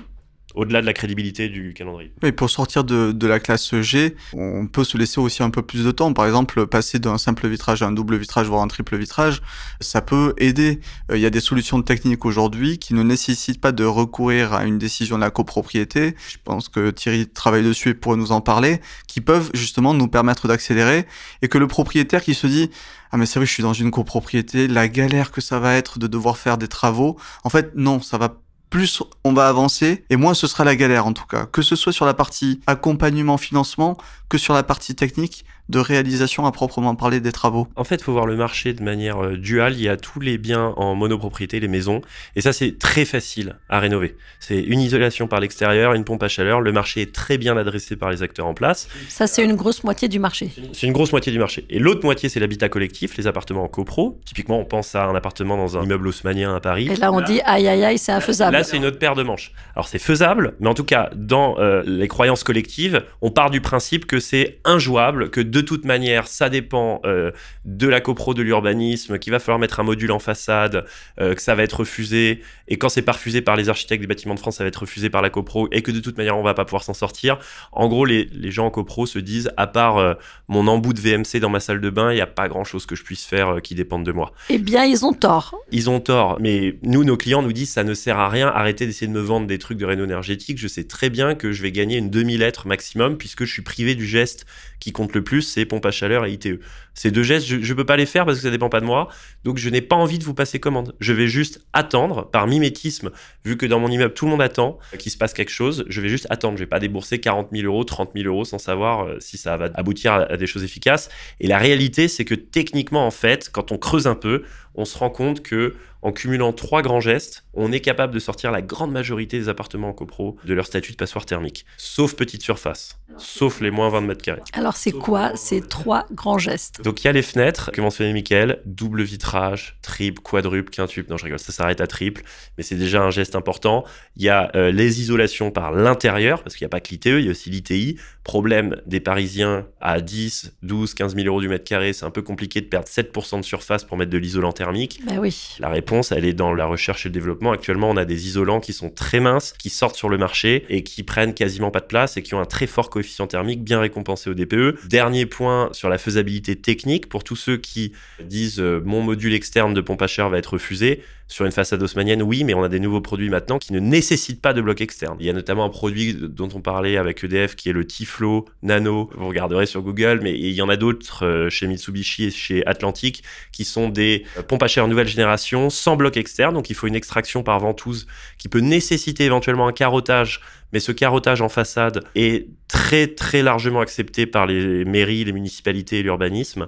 au-delà 0.55 0.81
de 0.81 0.85
la 0.85 0.93
crédibilité 0.93 1.49
du 1.49 1.73
calendrier. 1.73 2.11
Oui, 2.23 2.31
pour 2.31 2.49
sortir 2.49 2.83
de, 2.83 3.11
de, 3.11 3.27
la 3.27 3.39
classe 3.39 3.75
G, 3.81 4.15
on 4.33 4.67
peut 4.67 4.83
se 4.83 4.97
laisser 4.97 5.19
aussi 5.19 5.43
un 5.43 5.49
peu 5.49 5.61
plus 5.61 5.85
de 5.85 5.91
temps. 5.91 6.13
Par 6.13 6.25
exemple, 6.25 6.67
passer 6.67 6.99
d'un 6.99 7.17
simple 7.17 7.47
vitrage 7.47 7.81
à 7.83 7.87
un 7.87 7.91
double 7.91 8.17
vitrage, 8.17 8.47
voire 8.47 8.61
un 8.61 8.67
triple 8.67 8.97
vitrage, 8.97 9.41
ça 9.79 10.01
peut 10.01 10.33
aider. 10.37 10.79
Euh, 11.11 11.17
il 11.17 11.21
y 11.21 11.25
a 11.25 11.29
des 11.29 11.39
solutions 11.39 11.81
techniques 11.81 12.25
aujourd'hui 12.25 12.77
qui 12.77 12.93
ne 12.93 13.03
nécessitent 13.03 13.61
pas 13.61 13.71
de 13.71 13.83
recourir 13.83 14.53
à 14.53 14.65
une 14.65 14.77
décision 14.77 15.15
de 15.15 15.21
la 15.21 15.31
copropriété. 15.31 16.15
Je 16.29 16.37
pense 16.43 16.69
que 16.69 16.91
Thierry 16.91 17.27
travaille 17.27 17.63
dessus 17.63 17.89
et 17.89 17.93
pourrait 17.93 18.17
nous 18.17 18.31
en 18.31 18.41
parler, 18.41 18.81
qui 19.07 19.21
peuvent 19.21 19.49
justement 19.53 19.93
nous 19.93 20.07
permettre 20.07 20.47
d'accélérer 20.47 21.05
et 21.41 21.47
que 21.47 21.57
le 21.57 21.67
propriétaire 21.67 22.23
qui 22.23 22.33
se 22.33 22.47
dit 22.47 22.69
ah 23.11 23.17
mais 23.17 23.25
c'est 23.25 23.39
vrai 23.39 23.45
je 23.45 23.51
suis 23.51 23.63
dans 23.63 23.73
une 23.73 23.91
copropriété 23.91 24.67
la 24.67 24.87
galère 24.87 25.31
que 25.31 25.41
ça 25.41 25.59
va 25.59 25.75
être 25.75 25.99
de 25.99 26.07
devoir 26.07 26.37
faire 26.37 26.57
des 26.57 26.67
travaux 26.67 27.17
en 27.43 27.49
fait 27.49 27.71
non 27.75 28.01
ça 28.01 28.17
va 28.17 28.40
plus 28.71 29.03
on 29.23 29.33
va 29.33 29.47
avancer 29.49 30.05
et 30.09 30.15
moins 30.15 30.33
ce 30.33 30.47
sera 30.47 30.63
la 30.63 30.75
galère 30.75 31.05
en 31.05 31.13
tout 31.13 31.27
cas. 31.27 31.45
Que 31.45 31.61
ce 31.61 31.75
soit 31.75 31.93
sur 31.93 32.05
la 32.05 32.15
partie 32.15 32.61
accompagnement, 32.65 33.37
financement, 33.37 33.97
que 34.29 34.39
sur 34.39 34.55
la 34.55 34.63
partie 34.63 34.95
technique 34.95 35.45
de 35.69 35.79
réalisation 35.79 36.45
à 36.45 36.51
proprement 36.51 36.95
parler 36.95 37.19
des 37.19 37.31
travaux. 37.31 37.67
En 37.75 37.83
fait, 37.83 37.95
il 37.95 38.03
faut 38.03 38.11
voir 38.11 38.25
le 38.25 38.35
marché 38.35 38.73
de 38.73 38.83
manière 38.83 39.23
euh, 39.23 39.37
duale. 39.37 39.73
Il 39.73 39.81
y 39.81 39.89
a 39.89 39.97
tous 39.97 40.19
les 40.19 40.37
biens 40.37 40.73
en 40.77 40.95
monopropriété, 40.95 41.59
les 41.59 41.67
maisons, 41.67 42.01
et 42.35 42.41
ça 42.41 42.53
c'est 42.53 42.77
très 42.77 43.05
facile 43.05 43.55
à 43.69 43.79
rénover. 43.79 44.15
C'est 44.39 44.59
une 44.59 44.79
isolation 44.79 45.27
par 45.27 45.39
l'extérieur, 45.39 45.93
une 45.93 46.03
pompe 46.03 46.23
à 46.23 46.27
chaleur. 46.27 46.61
Le 46.61 46.71
marché 46.71 47.01
est 47.01 47.13
très 47.13 47.37
bien 47.37 47.55
adressé 47.57 47.95
par 47.95 48.11
les 48.11 48.23
acteurs 48.23 48.47
en 48.47 48.53
place. 48.53 48.87
Ça 49.07 49.27
c'est 49.27 49.43
une 49.43 49.55
grosse 49.55 49.83
moitié 49.83 50.07
du 50.07 50.19
marché. 50.19 50.51
C'est 50.73 50.87
une 50.87 50.93
grosse 50.93 51.11
moitié 51.11 51.31
du 51.31 51.39
marché. 51.39 51.65
Et 51.69 51.79
l'autre 51.79 52.03
moitié 52.03 52.29
c'est 52.29 52.39
l'habitat 52.39 52.69
collectif, 52.69 53.17
les 53.17 53.27
appartements 53.27 53.63
en 53.63 53.67
copro. 53.67 54.19
Typiquement, 54.25 54.59
on 54.59 54.65
pense 54.65 54.95
à 54.95 55.05
un 55.05 55.15
appartement 55.15 55.57
dans 55.57 55.77
un 55.77 55.83
immeuble 55.83 56.07
haussmanien 56.07 56.55
à 56.55 56.59
Paris. 56.59 56.89
Et 56.91 56.95
là 56.95 57.11
on 57.11 57.21
dit 57.21 57.41
aïe 57.45 57.67
aïe 57.67 57.83
aïe, 57.83 57.97
c'est 57.97 58.11
infaisable. 58.11 58.53
Là 58.53 58.63
c'est 58.63 58.77
une 58.77 58.85
autre 58.85 58.99
paire 58.99 59.15
de 59.15 59.23
manches. 59.23 59.53
Alors 59.75 59.87
c'est 59.87 59.99
faisable, 59.99 60.55
mais 60.59 60.67
en 60.67 60.73
tout 60.73 60.83
cas 60.83 61.09
dans 61.15 61.57
euh, 61.59 61.83
les 61.85 62.07
croyances 62.07 62.43
collectives, 62.43 63.03
on 63.21 63.31
part 63.31 63.49
du 63.49 63.61
principe 63.61 64.05
que 64.05 64.19
c'est 64.19 64.59
injouable, 64.65 65.29
que 65.29 65.41
de 65.61 65.67
toute 65.67 65.85
manière 65.85 66.27
ça 66.27 66.49
dépend 66.49 67.01
euh, 67.05 67.31
de 67.65 67.87
la 67.87 68.01
copro 68.01 68.33
de 68.33 68.41
l'urbanisme, 68.41 69.19
qu'il 69.19 69.31
va 69.31 69.39
falloir 69.39 69.59
mettre 69.59 69.79
un 69.79 69.83
module 69.83 70.11
en 70.11 70.19
façade, 70.19 70.85
euh, 71.19 71.35
que 71.35 71.41
ça 71.41 71.55
va 71.55 71.63
être 71.63 71.79
refusé, 71.79 72.41
et 72.67 72.77
quand 72.77 72.89
c'est 72.89 73.01
pas 73.01 73.13
refusé 73.13 73.41
par 73.41 73.55
les 73.55 73.69
architectes 73.69 74.01
des 74.01 74.07
bâtiments 74.07 74.33
de 74.33 74.39
France, 74.39 74.57
ça 74.57 74.63
va 74.63 74.67
être 74.67 74.81
refusé 74.81 75.09
par 75.09 75.21
la 75.21 75.29
copro, 75.29 75.67
et 75.71 75.81
que 75.81 75.91
de 75.91 75.99
toute 75.99 76.17
manière 76.17 76.37
on 76.37 76.43
va 76.43 76.53
pas 76.53 76.65
pouvoir 76.65 76.83
s'en 76.83 76.93
sortir. 76.93 77.37
En 77.71 77.87
gros, 77.87 78.05
les, 78.05 78.27
gens 78.51 78.65
en 78.65 78.71
copro 78.71 79.05
se 79.05 79.19
disent, 79.19 79.51
à 79.57 79.67
part 79.67 79.97
euh, 79.97 80.13
mon 80.47 80.67
embout 80.67 80.93
de 80.93 80.99
VMC 80.99 81.39
dans 81.39 81.49
ma 81.49 81.59
salle 81.59 81.81
de 81.81 81.89
bain, 81.89 82.11
il 82.11 82.15
n'y 82.15 82.21
a 82.21 82.27
pas 82.27 82.47
grand 82.47 82.63
chose 82.63 82.85
que 82.85 82.95
je 82.95 83.03
puisse 83.03 83.25
faire 83.25 83.61
qui 83.61 83.75
dépende 83.75 84.05
de 84.05 84.11
moi. 84.11 84.33
Eh 84.49 84.57
bien, 84.57 84.83
ils 84.83 85.05
ont 85.05 85.13
tort. 85.13 85.55
Ils 85.71 85.89
ont 85.89 85.99
tort, 85.99 86.37
mais 86.39 86.77
nous, 86.83 87.03
nos 87.03 87.17
clients 87.17 87.41
nous 87.41 87.53
disent, 87.53 87.71
ça 87.71 87.83
ne 87.83 87.93
sert 87.93 88.19
à 88.19 88.29
rien, 88.29 88.47
arrêtez 88.47 88.85
d'essayer 88.85 89.07
de 89.07 89.13
me 89.13 89.21
vendre 89.21 89.47
des 89.47 89.57
trucs 89.57 89.77
de 89.77 89.85
réno 89.85 90.03
énergétique, 90.03 90.57
je 90.57 90.67
sais 90.67 90.83
très 90.83 91.09
bien 91.09 91.35
que 91.35 91.51
je 91.51 91.61
vais 91.61 91.71
gagner 91.71 91.97
une 91.97 92.09
demi-lettre 92.09 92.67
maximum, 92.67 93.17
puisque 93.17 93.45
je 93.45 93.53
suis 93.53 93.61
privé 93.61 93.95
du 93.95 94.05
geste 94.05 94.45
qui 94.79 94.91
compte 94.91 95.13
le 95.13 95.23
plus, 95.23 95.40
c'est 95.41 95.65
pompe 95.65 95.85
à 95.85 95.91
chaleur 95.91 96.25
et 96.25 96.31
ITE. 96.31 96.59
Ces 96.93 97.11
deux 97.11 97.23
gestes, 97.23 97.47
je 97.47 97.55
ne 97.55 97.73
peux 97.73 97.85
pas 97.85 97.97
les 97.97 98.05
faire 98.05 98.25
parce 98.25 98.37
que 98.37 98.43
ça 98.43 98.51
dépend 98.51 98.69
pas 98.69 98.81
de 98.81 98.85
moi. 98.85 99.07
Donc 99.43 99.57
je 99.57 99.69
n'ai 99.69 99.81
pas 99.81 99.95
envie 99.95 100.19
de 100.19 100.23
vous 100.23 100.33
passer 100.33 100.59
commande. 100.59 100.93
Je 100.99 101.13
vais 101.13 101.27
juste 101.27 101.65
attendre, 101.73 102.29
par 102.29 102.47
mimétisme, 102.47 103.11
vu 103.45 103.57
que 103.57 103.65
dans 103.65 103.79
mon 103.79 103.89
immeuble 103.89 104.13
tout 104.13 104.25
le 104.25 104.31
monde 104.31 104.41
attend 104.41 104.77
qu'il 104.99 105.11
se 105.11 105.17
passe 105.17 105.33
quelque 105.33 105.51
chose, 105.51 105.85
je 105.87 106.01
vais 106.01 106.09
juste 106.09 106.27
attendre. 106.29 106.57
Je 106.57 106.63
vais 106.63 106.69
pas 106.69 106.79
débourser 106.79 107.19
40 107.19 107.49
000 107.51 107.65
euros, 107.65 107.83
30 107.83 108.11
000 108.15 108.27
euros 108.27 108.45
sans 108.45 108.57
savoir 108.57 109.05
euh, 109.05 109.17
si 109.19 109.37
ça 109.37 109.57
va 109.57 109.69
aboutir 109.75 110.13
à 110.13 110.37
des 110.37 110.47
choses 110.47 110.63
efficaces. 110.63 111.09
Et 111.39 111.47
la 111.47 111.57
réalité, 111.57 112.07
c'est 112.07 112.25
que 112.25 112.35
techniquement, 112.35 113.05
en 113.05 113.11
fait, 113.11 113.49
quand 113.51 113.71
on 113.71 113.77
creuse 113.77 114.07
un 114.07 114.15
peu, 114.15 114.43
on 114.75 114.85
se 114.85 114.97
rend 114.97 115.09
compte 115.09 115.41
que 115.41 115.75
en 116.01 116.11
cumulant 116.11 116.51
trois 116.51 116.81
grands 116.81 116.99
gestes, 116.99 117.45
on 117.53 117.71
est 117.71 117.79
capable 117.79 118.13
de 118.13 118.19
sortir 118.19 118.51
la 118.51 118.61
grande 118.61 118.91
majorité 118.91 119.37
des 119.37 119.49
appartements 119.49 119.89
en 119.89 119.93
copro 119.93 120.37
de 120.45 120.53
leur 120.53 120.65
statut 120.65 120.93
de 120.93 120.97
passoire 120.97 121.25
thermique, 121.25 121.65
sauf 121.77 122.15
petite 122.15 122.41
surface, 122.41 122.97
sauf 123.17 123.61
les 123.61 123.69
moins 123.69 123.89
20 123.89 124.01
mètres 124.01 124.23
carrés. 124.23 124.41
Alors 124.53 124.77
c'est 124.77 124.91
quoi 124.91 125.35
ces 125.35 125.61
trois 125.61 126.07
grands 126.11 126.39
gestes? 126.39 126.81
Donc 126.83 127.03
il 127.03 127.05
y 127.05 127.09
a 127.09 127.13
les 127.13 127.21
fenêtres 127.21 127.71
que 127.71 127.81
mentionnait 127.81 128.13
Mickaël, 128.13 128.61
double 128.65 129.03
vitrage, 129.03 129.77
triple, 129.81 130.21
quadruple, 130.21 130.71
quintuple, 130.71 131.09
non 131.09 131.17
je 131.17 131.25
rigole, 131.25 131.39
ça 131.39 131.51
s'arrête 131.51 131.81
à 131.81 131.87
triple, 131.87 132.23
mais 132.57 132.63
c'est 132.63 132.75
déjà 132.75 133.01
un 133.01 133.11
geste 133.11 133.35
important. 133.35 133.83
Il 134.15 134.23
y 134.23 134.29
a 134.29 134.51
euh, 134.55 134.71
les 134.71 135.01
isolations 135.01 135.51
par 135.51 135.71
l'intérieur, 135.71 136.43
parce 136.43 136.55
qu'il 136.55 136.65
n'y 136.65 136.69
a 136.69 136.69
pas 136.69 136.79
que 136.79 136.89
l'ITE, 136.89 137.05
il 137.05 137.25
y 137.25 137.27
a 137.27 137.31
aussi 137.31 137.49
l'ITI. 137.49 137.97
Problème 138.23 138.77
des 138.85 138.99
Parisiens 138.99 139.67
à 139.81 140.01
10, 140.01 140.57
12, 140.63 140.93
15 140.93 141.15
000 141.15 141.27
euros 141.27 141.41
du 141.41 141.49
mètre 141.49 141.63
carré, 141.63 141.93
c'est 141.93 142.05
un 142.05 142.11
peu 142.11 142.21
compliqué 142.21 142.61
de 142.61 142.67
perdre 142.67 142.87
7% 142.87 143.37
de 143.37 143.45
surface 143.45 143.83
pour 143.83 143.97
mettre 143.97 144.11
de 144.11 144.17
l'isolant 144.17 144.51
thermique. 144.61 145.01
Oui. 145.17 145.55
La 145.59 145.69
réponse, 145.69 146.11
elle 146.11 146.23
est 146.23 146.33
dans 146.33 146.53
la 146.53 146.67
recherche 146.67 147.07
et 147.07 147.09
le 147.09 147.13
développement. 147.13 147.51
Actuellement, 147.51 147.89
on 147.89 147.97
a 147.97 148.05
des 148.05 148.27
isolants 148.27 148.59
qui 148.59 148.73
sont 148.73 148.91
très 148.91 149.19
minces, 149.19 149.53
qui 149.57 149.71
sortent 149.71 149.95
sur 149.95 150.07
le 150.07 150.19
marché 150.19 150.65
et 150.69 150.83
qui 150.83 151.01
prennent 151.01 151.33
quasiment 151.33 151.71
pas 151.71 151.79
de 151.79 151.85
place 151.85 152.15
et 152.15 152.21
qui 152.21 152.35
ont 152.35 152.39
un 152.39 152.45
très 152.45 152.67
fort 152.67 152.91
coefficient 152.91 153.25
thermique 153.25 153.63
bien 153.63 153.79
récompensé 153.79 154.29
au 154.29 154.35
DPE. 154.35 154.87
Dernier 154.87 155.25
point 155.25 155.69
sur 155.71 155.89
la 155.89 155.97
faisabilité 155.97 156.55
technique 156.55 157.09
pour 157.09 157.23
tous 157.23 157.35
ceux 157.35 157.57
qui 157.57 157.93
disent 158.23 158.59
euh, 158.59 158.81
mon 158.85 159.01
module 159.01 159.33
externe 159.33 159.73
de 159.73 159.81
pompe 159.81 160.03
à 160.03 160.07
chaleur 160.07 160.29
va 160.29 160.37
être 160.37 160.53
refusé. 160.53 161.01
Sur 161.31 161.45
une 161.45 161.53
façade 161.53 161.81
haussmannienne, 161.81 162.21
oui, 162.21 162.43
mais 162.43 162.53
on 162.53 162.61
a 162.61 162.67
des 162.67 162.81
nouveaux 162.81 162.99
produits 162.99 163.29
maintenant 163.29 163.57
qui 163.57 163.71
ne 163.71 163.79
nécessitent 163.79 164.41
pas 164.41 164.51
de 164.51 164.61
bloc 164.61 164.81
externe. 164.81 165.15
Il 165.21 165.25
y 165.25 165.29
a 165.29 165.33
notamment 165.33 165.63
un 165.63 165.69
produit 165.69 166.13
dont 166.13 166.49
on 166.53 166.59
parlait 166.59 166.97
avec 166.97 167.23
EDF 167.23 167.55
qui 167.55 167.69
est 167.69 167.71
le 167.71 167.87
Tiflo 167.87 168.49
Nano. 168.63 169.09
Vous 169.15 169.29
regarderez 169.29 169.65
sur 169.65 169.81
Google, 169.81 170.19
mais 170.21 170.37
il 170.37 170.51
y 170.51 170.61
en 170.61 170.67
a 170.67 170.75
d'autres 170.75 171.25
euh, 171.25 171.49
chez 171.49 171.67
Mitsubishi 171.67 172.25
et 172.25 172.31
chez 172.31 172.65
Atlantic 172.67 173.23
qui 173.53 173.63
sont 173.63 173.87
des 173.87 174.25
euh, 174.37 174.43
pompes 174.43 174.61
à 174.61 174.67
chaleur 174.67 174.89
nouvelle 174.89 175.07
génération 175.07 175.69
sans 175.69 175.95
bloc 175.95 176.17
externe. 176.17 176.53
Donc 176.53 176.69
il 176.69 176.75
faut 176.75 176.87
une 176.87 176.95
extraction 176.95 177.43
par 177.43 177.61
ventouse 177.61 178.07
qui 178.37 178.49
peut 178.49 178.59
nécessiter 178.59 179.23
éventuellement 179.23 179.69
un 179.69 179.73
carottage 179.73 180.41
mais 180.73 180.81
ce 180.81 180.91
carottage 180.91 181.41
en 181.41 181.49
façade 181.49 182.03
est 182.15 182.47
très 182.67 183.07
très 183.07 183.41
largement 183.41 183.79
accepté 183.79 184.25
par 184.25 184.47
les 184.47 184.83
mairies, 184.83 185.23
les 185.23 185.33
municipalités 185.33 185.99
et 185.99 186.03
l'urbanisme. 186.03 186.67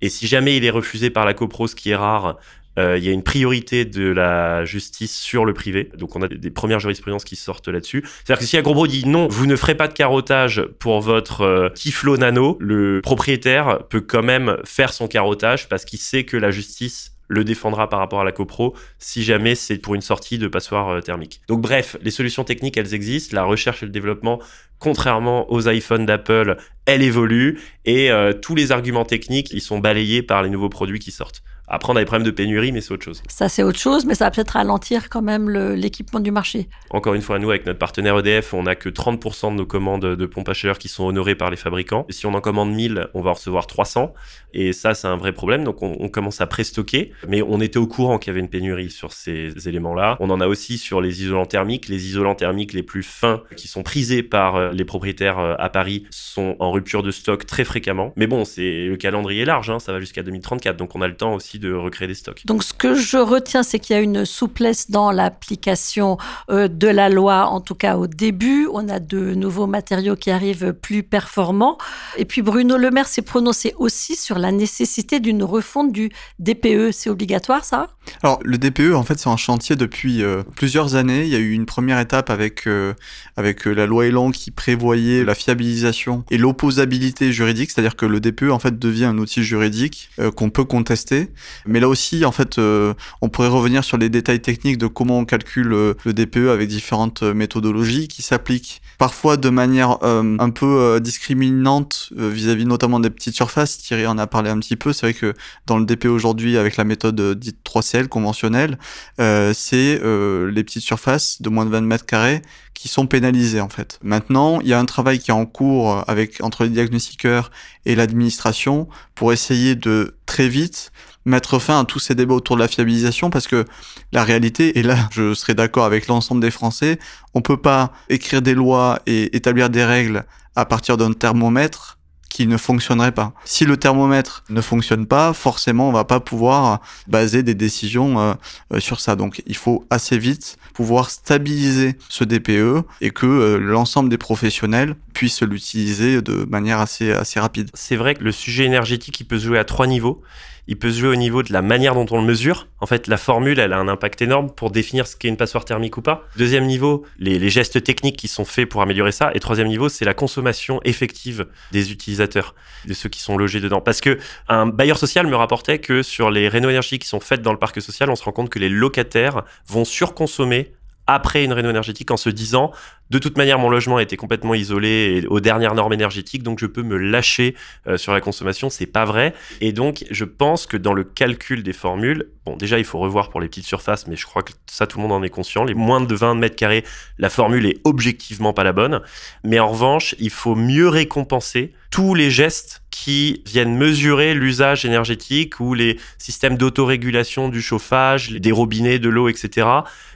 Et 0.00 0.10
si 0.10 0.26
jamais 0.26 0.56
il 0.56 0.64
est 0.64 0.70
refusé 0.70 1.08
par 1.08 1.24
la 1.24 1.34
copro, 1.34 1.66
ce 1.66 1.74
qui 1.74 1.90
est 1.90 1.96
rare, 1.96 2.38
euh, 2.78 2.98
il 2.98 3.04
y 3.04 3.08
a 3.08 3.12
une 3.12 3.22
priorité 3.22 3.84
de 3.84 4.08
la 4.08 4.64
justice 4.64 5.16
sur 5.16 5.44
le 5.44 5.54
privé. 5.54 5.90
Donc 5.96 6.16
on 6.16 6.22
a 6.22 6.28
des, 6.28 6.50
premières 6.50 6.80
jurisprudences 6.80 7.24
qui 7.24 7.36
sortent 7.36 7.68
là-dessus. 7.68 8.04
C'est-à-dire 8.04 8.40
que 8.40 8.46
si 8.46 8.56
Agrobro 8.56 8.86
dit 8.86 9.06
non, 9.06 9.28
vous 9.28 9.46
ne 9.46 9.56
ferez 9.56 9.74
pas 9.74 9.88
de 9.88 9.92
carottage 9.92 10.62
pour 10.78 11.00
votre 11.00 11.42
euh, 11.42 11.68
Tiflo 11.68 12.16
Nano, 12.16 12.56
le 12.60 13.00
propriétaire 13.02 13.80
peut 13.88 14.00
quand 14.00 14.22
même 14.22 14.56
faire 14.64 14.92
son 14.92 15.08
carottage 15.08 15.68
parce 15.68 15.84
qu'il 15.84 15.98
sait 15.98 16.24
que 16.24 16.36
la 16.36 16.50
justice 16.50 17.12
le 17.26 17.42
défendra 17.42 17.88
par 17.88 18.00
rapport 18.00 18.20
à 18.20 18.24
la 18.24 18.32
copro 18.32 18.74
si 18.98 19.22
jamais 19.22 19.54
c'est 19.54 19.78
pour 19.78 19.94
une 19.94 20.02
sortie 20.02 20.36
de 20.38 20.46
passoire 20.46 20.88
euh, 20.90 21.00
thermique. 21.00 21.40
Donc 21.48 21.62
bref, 21.62 21.96
les 22.02 22.10
solutions 22.10 22.44
techniques, 22.44 22.76
elles 22.76 22.94
existent. 22.94 23.34
La 23.34 23.44
recherche 23.44 23.82
et 23.82 23.86
le 23.86 23.92
développement, 23.92 24.40
contrairement 24.78 25.50
aux 25.50 25.68
iPhones 25.68 26.06
d'Apple, 26.06 26.56
elle 26.86 27.02
évolue 27.02 27.60
et 27.86 28.10
tous 28.42 28.54
les 28.54 28.72
arguments 28.72 29.06
techniques, 29.06 29.50
ils 29.52 29.62
sont 29.62 29.78
balayés 29.78 30.22
par 30.22 30.42
les 30.42 30.50
nouveaux 30.50 30.68
produits 30.68 30.98
qui 30.98 31.10
sortent. 31.10 31.42
Après, 31.66 31.92
on 31.92 31.96
a 31.96 32.00
des 32.00 32.04
problèmes 32.04 32.26
de 32.26 32.30
pénurie, 32.30 32.72
mais 32.72 32.80
c'est 32.80 32.92
autre 32.92 33.04
chose. 33.04 33.22
Ça, 33.28 33.48
c'est 33.48 33.62
autre 33.62 33.78
chose, 33.78 34.04
mais 34.04 34.14
ça 34.14 34.26
va 34.26 34.30
peut-être 34.30 34.50
ralentir 34.50 35.08
quand 35.08 35.22
même 35.22 35.48
l'équipement 35.48 36.20
du 36.20 36.30
marché. 36.30 36.68
Encore 36.90 37.14
une 37.14 37.22
fois, 37.22 37.38
nous, 37.38 37.50
avec 37.50 37.64
notre 37.64 37.78
partenaire 37.78 38.18
EDF, 38.18 38.52
on 38.52 38.64
n'a 38.64 38.74
que 38.74 38.88
30% 38.88 39.52
de 39.52 39.56
nos 39.56 39.66
commandes 39.66 40.04
de 40.04 40.26
pompes 40.26 40.48
à 40.48 40.54
chaleur 40.54 40.78
qui 40.78 40.88
sont 40.88 41.04
honorées 41.04 41.34
par 41.34 41.50
les 41.50 41.56
fabricants. 41.56 42.04
Et 42.08 42.12
si 42.12 42.26
on 42.26 42.34
en 42.34 42.40
commande 42.40 42.72
1000, 42.72 43.08
on 43.14 43.22
va 43.22 43.30
en 43.30 43.34
recevoir 43.34 43.66
300. 43.66 44.12
Et 44.52 44.72
ça, 44.72 44.94
c'est 44.94 45.08
un 45.08 45.16
vrai 45.16 45.32
problème. 45.32 45.64
Donc, 45.64 45.82
on, 45.82 46.08
commence 46.08 46.40
à 46.40 46.46
préstocker. 46.46 47.12
Mais 47.26 47.42
on 47.42 47.60
était 47.60 47.78
au 47.78 47.88
courant 47.88 48.18
qu'il 48.18 48.30
y 48.30 48.32
avait 48.32 48.40
une 48.40 48.48
pénurie 48.48 48.90
sur 48.90 49.12
ces 49.12 49.68
éléments-là. 49.68 50.16
On 50.20 50.30
en 50.30 50.40
a 50.40 50.46
aussi 50.46 50.78
sur 50.78 51.00
les 51.00 51.22
isolants 51.22 51.46
thermiques. 51.46 51.88
Les 51.88 52.06
isolants 52.06 52.36
thermiques 52.36 52.72
les 52.72 52.84
plus 52.84 53.02
fins 53.02 53.42
qui 53.56 53.66
sont 53.66 53.82
prisés 53.82 54.22
par 54.22 54.54
euh, 54.54 54.70
les 54.70 54.84
propriétaires 54.84 55.40
euh, 55.40 55.54
à 55.58 55.70
Paris 55.70 56.04
sont 56.10 56.56
en 56.60 56.70
rupture 56.70 57.02
de 57.02 57.10
stock 57.10 57.46
très 57.46 57.64
fréquemment. 57.64 58.12
Mais 58.16 58.28
bon, 58.28 58.44
c'est 58.44 58.86
le 58.86 58.96
calendrier 58.96 59.44
large. 59.44 59.70
Hein, 59.70 59.80
ça 59.80 59.92
va 59.92 59.98
jusqu'à 59.98 60.22
2034. 60.22 60.76
Donc, 60.76 60.94
on 60.94 61.02
a 61.02 61.08
le 61.08 61.16
temps 61.16 61.34
aussi 61.34 61.53
de 61.58 61.72
recréer 61.72 62.08
des 62.08 62.14
stocks. 62.14 62.42
Donc 62.46 62.62
ce 62.62 62.72
que 62.72 62.94
je 62.94 63.18
retiens, 63.18 63.62
c'est 63.62 63.78
qu'il 63.78 63.94
y 63.94 63.98
a 63.98 64.02
une 64.02 64.24
souplesse 64.24 64.90
dans 64.90 65.10
l'application 65.10 66.18
euh, 66.50 66.68
de 66.68 66.88
la 66.88 67.08
loi, 67.08 67.46
en 67.46 67.60
tout 67.60 67.74
cas 67.74 67.96
au 67.96 68.06
début. 68.06 68.68
On 68.72 68.88
a 68.88 69.00
de 69.00 69.34
nouveaux 69.34 69.66
matériaux 69.66 70.16
qui 70.16 70.30
arrivent 70.30 70.72
plus 70.72 71.02
performants. 71.02 71.78
Et 72.16 72.24
puis 72.24 72.42
Bruno 72.42 72.76
Le 72.76 72.90
Maire 72.90 73.08
s'est 73.08 73.22
prononcé 73.22 73.74
aussi 73.78 74.16
sur 74.16 74.38
la 74.38 74.52
nécessité 74.52 75.20
d'une 75.20 75.42
refonte 75.42 75.92
du 75.92 76.10
DPE. 76.38 76.92
C'est 76.92 77.10
obligatoire 77.10 77.64
ça? 77.64 77.88
Alors 78.22 78.38
le 78.42 78.58
DPE, 78.58 78.94
en 78.94 79.02
fait, 79.02 79.18
c'est 79.18 79.28
en 79.28 79.36
chantier 79.36 79.76
depuis 79.76 80.22
euh, 80.22 80.42
plusieurs 80.56 80.94
années. 80.94 81.24
Il 81.24 81.28
y 81.28 81.36
a 81.36 81.38
eu 81.38 81.52
une 81.52 81.66
première 81.66 81.98
étape 81.98 82.30
avec, 82.30 82.66
euh, 82.66 82.94
avec 83.36 83.66
la 83.66 83.86
loi 83.86 84.06
Elan 84.06 84.30
qui 84.30 84.50
prévoyait 84.50 85.24
la 85.24 85.34
fiabilisation 85.34 86.24
et 86.30 86.38
l'opposabilité 86.38 87.32
juridique, 87.32 87.70
c'est-à-dire 87.70 87.96
que 87.96 88.06
le 88.06 88.20
DPE, 88.20 88.50
en 88.50 88.58
fait, 88.58 88.78
devient 88.78 89.04
un 89.04 89.18
outil 89.18 89.42
juridique 89.42 90.10
qu'on 90.36 90.50
peut 90.50 90.64
contester. 90.64 91.30
Mais 91.66 91.80
là 91.80 91.88
aussi, 91.88 92.24
en 92.24 92.32
fait, 92.32 92.58
on 92.58 93.28
pourrait 93.28 93.48
revenir 93.48 93.84
sur 93.84 93.98
les 93.98 94.08
détails 94.08 94.40
techniques 94.40 94.78
de 94.78 94.86
comment 94.86 95.18
on 95.18 95.24
calcule 95.24 95.68
le 95.68 96.12
DPE 96.12 96.48
avec 96.48 96.68
différentes 96.68 97.22
méthodologies 97.22 98.08
qui 98.08 98.22
s'appliquent 98.22 98.82
parfois 98.98 99.36
de 99.36 99.48
manière 99.48 99.98
un 100.02 100.50
peu 100.50 101.00
discriminante 101.00 102.12
vis-à-vis 102.16 102.66
notamment 102.66 103.00
des 103.00 103.10
petites 103.10 103.34
surfaces. 103.34 103.78
Thierry 103.78 104.06
en 104.06 104.18
a 104.18 104.26
parlé 104.26 104.50
un 104.50 104.58
petit 104.58 104.76
peu. 104.76 104.92
C'est 104.92 105.06
vrai 105.06 105.14
que 105.14 105.34
dans 105.66 105.78
le 105.78 105.84
DPE 105.84 106.06
aujourd'hui, 106.06 106.56
avec 106.56 106.76
la 106.76 106.84
méthode 106.84 107.20
dite 107.38 107.58
3CL 107.94 108.08
conventionnelle, 108.08 108.78
c'est 109.18 110.00
les 110.00 110.64
petites 110.64 110.82
surfaces 110.82 111.40
de 111.40 111.48
moins 111.48 111.64
de 111.64 111.70
20 111.70 111.82
mètres 111.82 112.06
carrés 112.06 112.42
qui 112.74 112.88
sont 112.88 113.06
pénalisés 113.06 113.60
en 113.60 113.68
fait. 113.68 113.98
Maintenant, 114.02 114.60
il 114.60 114.68
y 114.68 114.72
a 114.72 114.78
un 114.78 114.84
travail 114.84 115.18
qui 115.18 115.30
est 115.30 115.34
en 115.34 115.46
cours 115.46 116.04
avec 116.08 116.42
entre 116.42 116.64
les 116.64 116.70
diagnostiqueurs 116.70 117.50
et 117.86 117.94
l'administration 117.94 118.88
pour 119.14 119.32
essayer 119.32 119.74
de 119.74 120.16
très 120.26 120.48
vite 120.48 120.92
mettre 121.24 121.58
fin 121.58 121.80
à 121.80 121.84
tous 121.84 122.00
ces 122.00 122.14
débats 122.14 122.34
autour 122.34 122.56
de 122.56 122.60
la 122.60 122.68
fiabilisation 122.68 123.30
parce 123.30 123.46
que 123.46 123.64
la 124.12 124.24
réalité, 124.24 124.78
et 124.78 124.82
là 124.82 125.08
je 125.12 125.32
serai 125.32 125.54
d'accord 125.54 125.84
avec 125.84 126.08
l'ensemble 126.08 126.42
des 126.42 126.50
Français, 126.50 126.98
on 127.32 127.40
peut 127.40 127.56
pas 127.56 127.92
écrire 128.08 128.42
des 128.42 128.54
lois 128.54 129.00
et 129.06 129.34
établir 129.36 129.70
des 129.70 129.84
règles 129.84 130.24
à 130.56 130.66
partir 130.66 130.96
d'un 130.96 131.12
thermomètre 131.12 131.98
qui 132.34 132.48
ne 132.48 132.56
fonctionnerait 132.56 133.12
pas. 133.12 133.32
Si 133.44 133.64
le 133.64 133.76
thermomètre 133.76 134.42
ne 134.50 134.60
fonctionne 134.60 135.06
pas, 135.06 135.32
forcément, 135.32 135.88
on 135.88 135.92
va 135.92 136.02
pas 136.02 136.18
pouvoir 136.18 136.80
baser 137.06 137.44
des 137.44 137.54
décisions 137.54 138.18
euh, 138.18 138.34
euh, 138.72 138.80
sur 138.80 138.98
ça. 138.98 139.14
Donc, 139.14 139.40
il 139.46 139.54
faut 139.54 139.86
assez 139.88 140.18
vite 140.18 140.56
pouvoir 140.72 141.10
stabiliser 141.10 141.96
ce 142.08 142.24
DPE 142.24 142.84
et 143.00 143.12
que 143.12 143.26
euh, 143.26 143.58
l'ensemble 143.58 144.08
des 144.08 144.18
professionnels 144.18 144.96
puissent 145.12 145.42
l'utiliser 145.42 146.22
de 146.22 146.44
manière 146.50 146.80
assez, 146.80 147.12
assez 147.12 147.38
rapide. 147.38 147.70
C'est 147.72 147.94
vrai 147.94 148.16
que 148.16 148.24
le 148.24 148.32
sujet 148.32 148.64
énergétique, 148.64 149.20
il 149.20 149.26
peut 149.26 149.38
se 149.38 149.44
jouer 149.44 149.60
à 149.60 149.64
trois 149.64 149.86
niveaux 149.86 150.20
il 150.66 150.78
peut 150.78 150.90
se 150.90 150.98
jouer 151.00 151.10
au 151.10 151.16
niveau 151.16 151.42
de 151.42 151.52
la 151.52 151.62
manière 151.62 151.94
dont 151.94 152.06
on 152.10 152.20
le 152.20 152.26
mesure. 152.26 152.68
En 152.80 152.86
fait, 152.86 153.06
la 153.06 153.16
formule, 153.16 153.58
elle 153.58 153.72
a 153.72 153.78
un 153.78 153.88
impact 153.88 154.22
énorme 154.22 154.50
pour 154.50 154.70
définir 154.70 155.06
ce 155.06 155.16
qu'est 155.16 155.28
une 155.28 155.36
passoire 155.36 155.64
thermique 155.64 155.96
ou 155.96 156.02
pas. 156.02 156.26
Deuxième 156.36 156.66
niveau, 156.66 157.04
les, 157.18 157.48
gestes 157.50 157.82
techniques 157.82 158.16
qui 158.16 158.28
sont 158.28 158.44
faits 158.44 158.68
pour 158.68 158.82
améliorer 158.82 159.12
ça. 159.12 159.30
Et 159.34 159.40
troisième 159.40 159.68
niveau, 159.68 159.88
c'est 159.88 160.04
la 160.04 160.14
consommation 160.14 160.80
effective 160.84 161.46
des 161.72 161.92
utilisateurs, 161.92 162.54
de 162.86 162.94
ceux 162.94 163.08
qui 163.08 163.20
sont 163.20 163.36
logés 163.36 163.60
dedans. 163.60 163.80
Parce 163.80 164.00
que 164.00 164.18
un 164.48 164.66
bailleur 164.66 164.98
social 164.98 165.26
me 165.26 165.36
rapportait 165.36 165.78
que 165.78 166.02
sur 166.02 166.30
les 166.30 166.48
réno 166.48 166.70
énergies 166.70 166.98
qui 166.98 167.08
sont 167.08 167.20
faites 167.20 167.42
dans 167.42 167.52
le 167.52 167.58
parc 167.58 167.80
social, 167.82 168.10
on 168.10 168.16
se 168.16 168.24
rend 168.24 168.32
compte 168.32 168.48
que 168.48 168.58
les 168.58 168.68
locataires 168.68 169.44
vont 169.66 169.84
surconsommer 169.84 170.72
après 171.06 171.44
une 171.44 171.52
réno 171.52 171.70
énergétique 171.70 172.10
en 172.10 172.16
se 172.16 172.30
disant 172.30 172.72
de 173.10 173.18
toute 173.18 173.36
manière 173.36 173.58
mon 173.58 173.68
logement 173.68 173.98
était 173.98 174.16
complètement 174.16 174.54
isolé 174.54 175.22
et 175.22 175.26
aux 175.26 175.40
dernières 175.40 175.74
normes 175.74 175.92
énergétiques 175.92 176.42
donc 176.42 176.58
je 176.58 176.66
peux 176.66 176.82
me 176.82 176.96
lâcher 176.96 177.54
euh, 177.86 177.96
sur 177.96 178.12
la 178.12 178.20
consommation. 178.20 178.70
C'est 178.70 178.86
pas 178.86 179.04
vrai. 179.04 179.34
Et 179.60 179.72
donc 179.72 180.04
je 180.10 180.24
pense 180.24 180.66
que 180.66 180.76
dans 180.76 180.94
le 180.94 181.04
calcul 181.04 181.62
des 181.62 181.72
formules 181.72 182.30
bon 182.46 182.56
déjà 182.56 182.78
il 182.78 182.84
faut 182.84 182.98
revoir 182.98 183.28
pour 183.28 183.40
les 183.40 183.48
petites 183.48 183.66
surfaces 183.66 184.06
mais 184.06 184.16
je 184.16 184.24
crois 184.24 184.42
que 184.42 184.52
ça 184.66 184.86
tout 184.86 184.98
le 184.98 185.02
monde 185.02 185.12
en 185.12 185.22
est 185.22 185.30
conscient. 185.30 185.64
Les 185.64 185.74
moins 185.74 186.00
de 186.00 186.14
20 186.14 186.36
mètres 186.36 186.56
carrés 186.56 186.84
la 187.18 187.28
formule 187.28 187.66
est 187.66 187.80
objectivement 187.84 188.52
pas 188.52 188.64
la 188.64 188.72
bonne. 188.72 189.02
Mais 189.44 189.58
en 189.58 189.68
revanche 189.68 190.14
il 190.18 190.30
faut 190.30 190.54
mieux 190.54 190.88
récompenser 190.88 191.74
tous 191.90 192.14
les 192.14 192.30
gestes 192.30 192.82
qui 192.94 193.42
viennent 193.44 193.76
mesurer 193.76 194.34
l'usage 194.34 194.84
énergétique 194.84 195.58
ou 195.58 195.74
les 195.74 195.98
systèmes 196.16 196.56
d'autorégulation 196.56 197.48
du 197.48 197.60
chauffage, 197.60 198.30
des 198.30 198.52
robinets, 198.52 199.00
de 199.00 199.08
l'eau, 199.08 199.28
etc. 199.28 199.66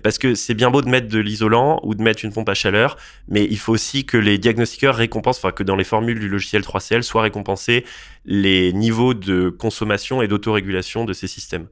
Parce 0.04 0.16
que 0.16 0.36
c'est 0.36 0.54
bien 0.54 0.70
beau 0.70 0.80
de 0.80 0.88
mettre 0.88 1.08
de 1.08 1.18
l'isolant 1.18 1.80
ou 1.82 1.96
de 1.96 2.02
mettre 2.04 2.24
une 2.24 2.32
pompe 2.32 2.48
à 2.48 2.54
chaleur, 2.54 2.96
mais 3.26 3.44
il 3.50 3.58
faut 3.58 3.72
aussi 3.72 4.06
que 4.06 4.16
les 4.16 4.38
diagnostiqueurs 4.38 4.94
récompensent, 4.94 5.38
enfin 5.38 5.50
que 5.50 5.64
dans 5.64 5.74
les 5.74 5.82
formules 5.82 6.20
du 6.20 6.28
logiciel 6.28 6.62
3CL 6.62 7.02
soient 7.02 7.22
récompensés 7.22 7.84
les 8.26 8.72
niveaux 8.72 9.12
de 9.12 9.48
consommation 9.48 10.22
et 10.22 10.28
d'autorégulation 10.28 11.04
de 11.04 11.12
ces 11.12 11.26
systèmes. 11.26 11.66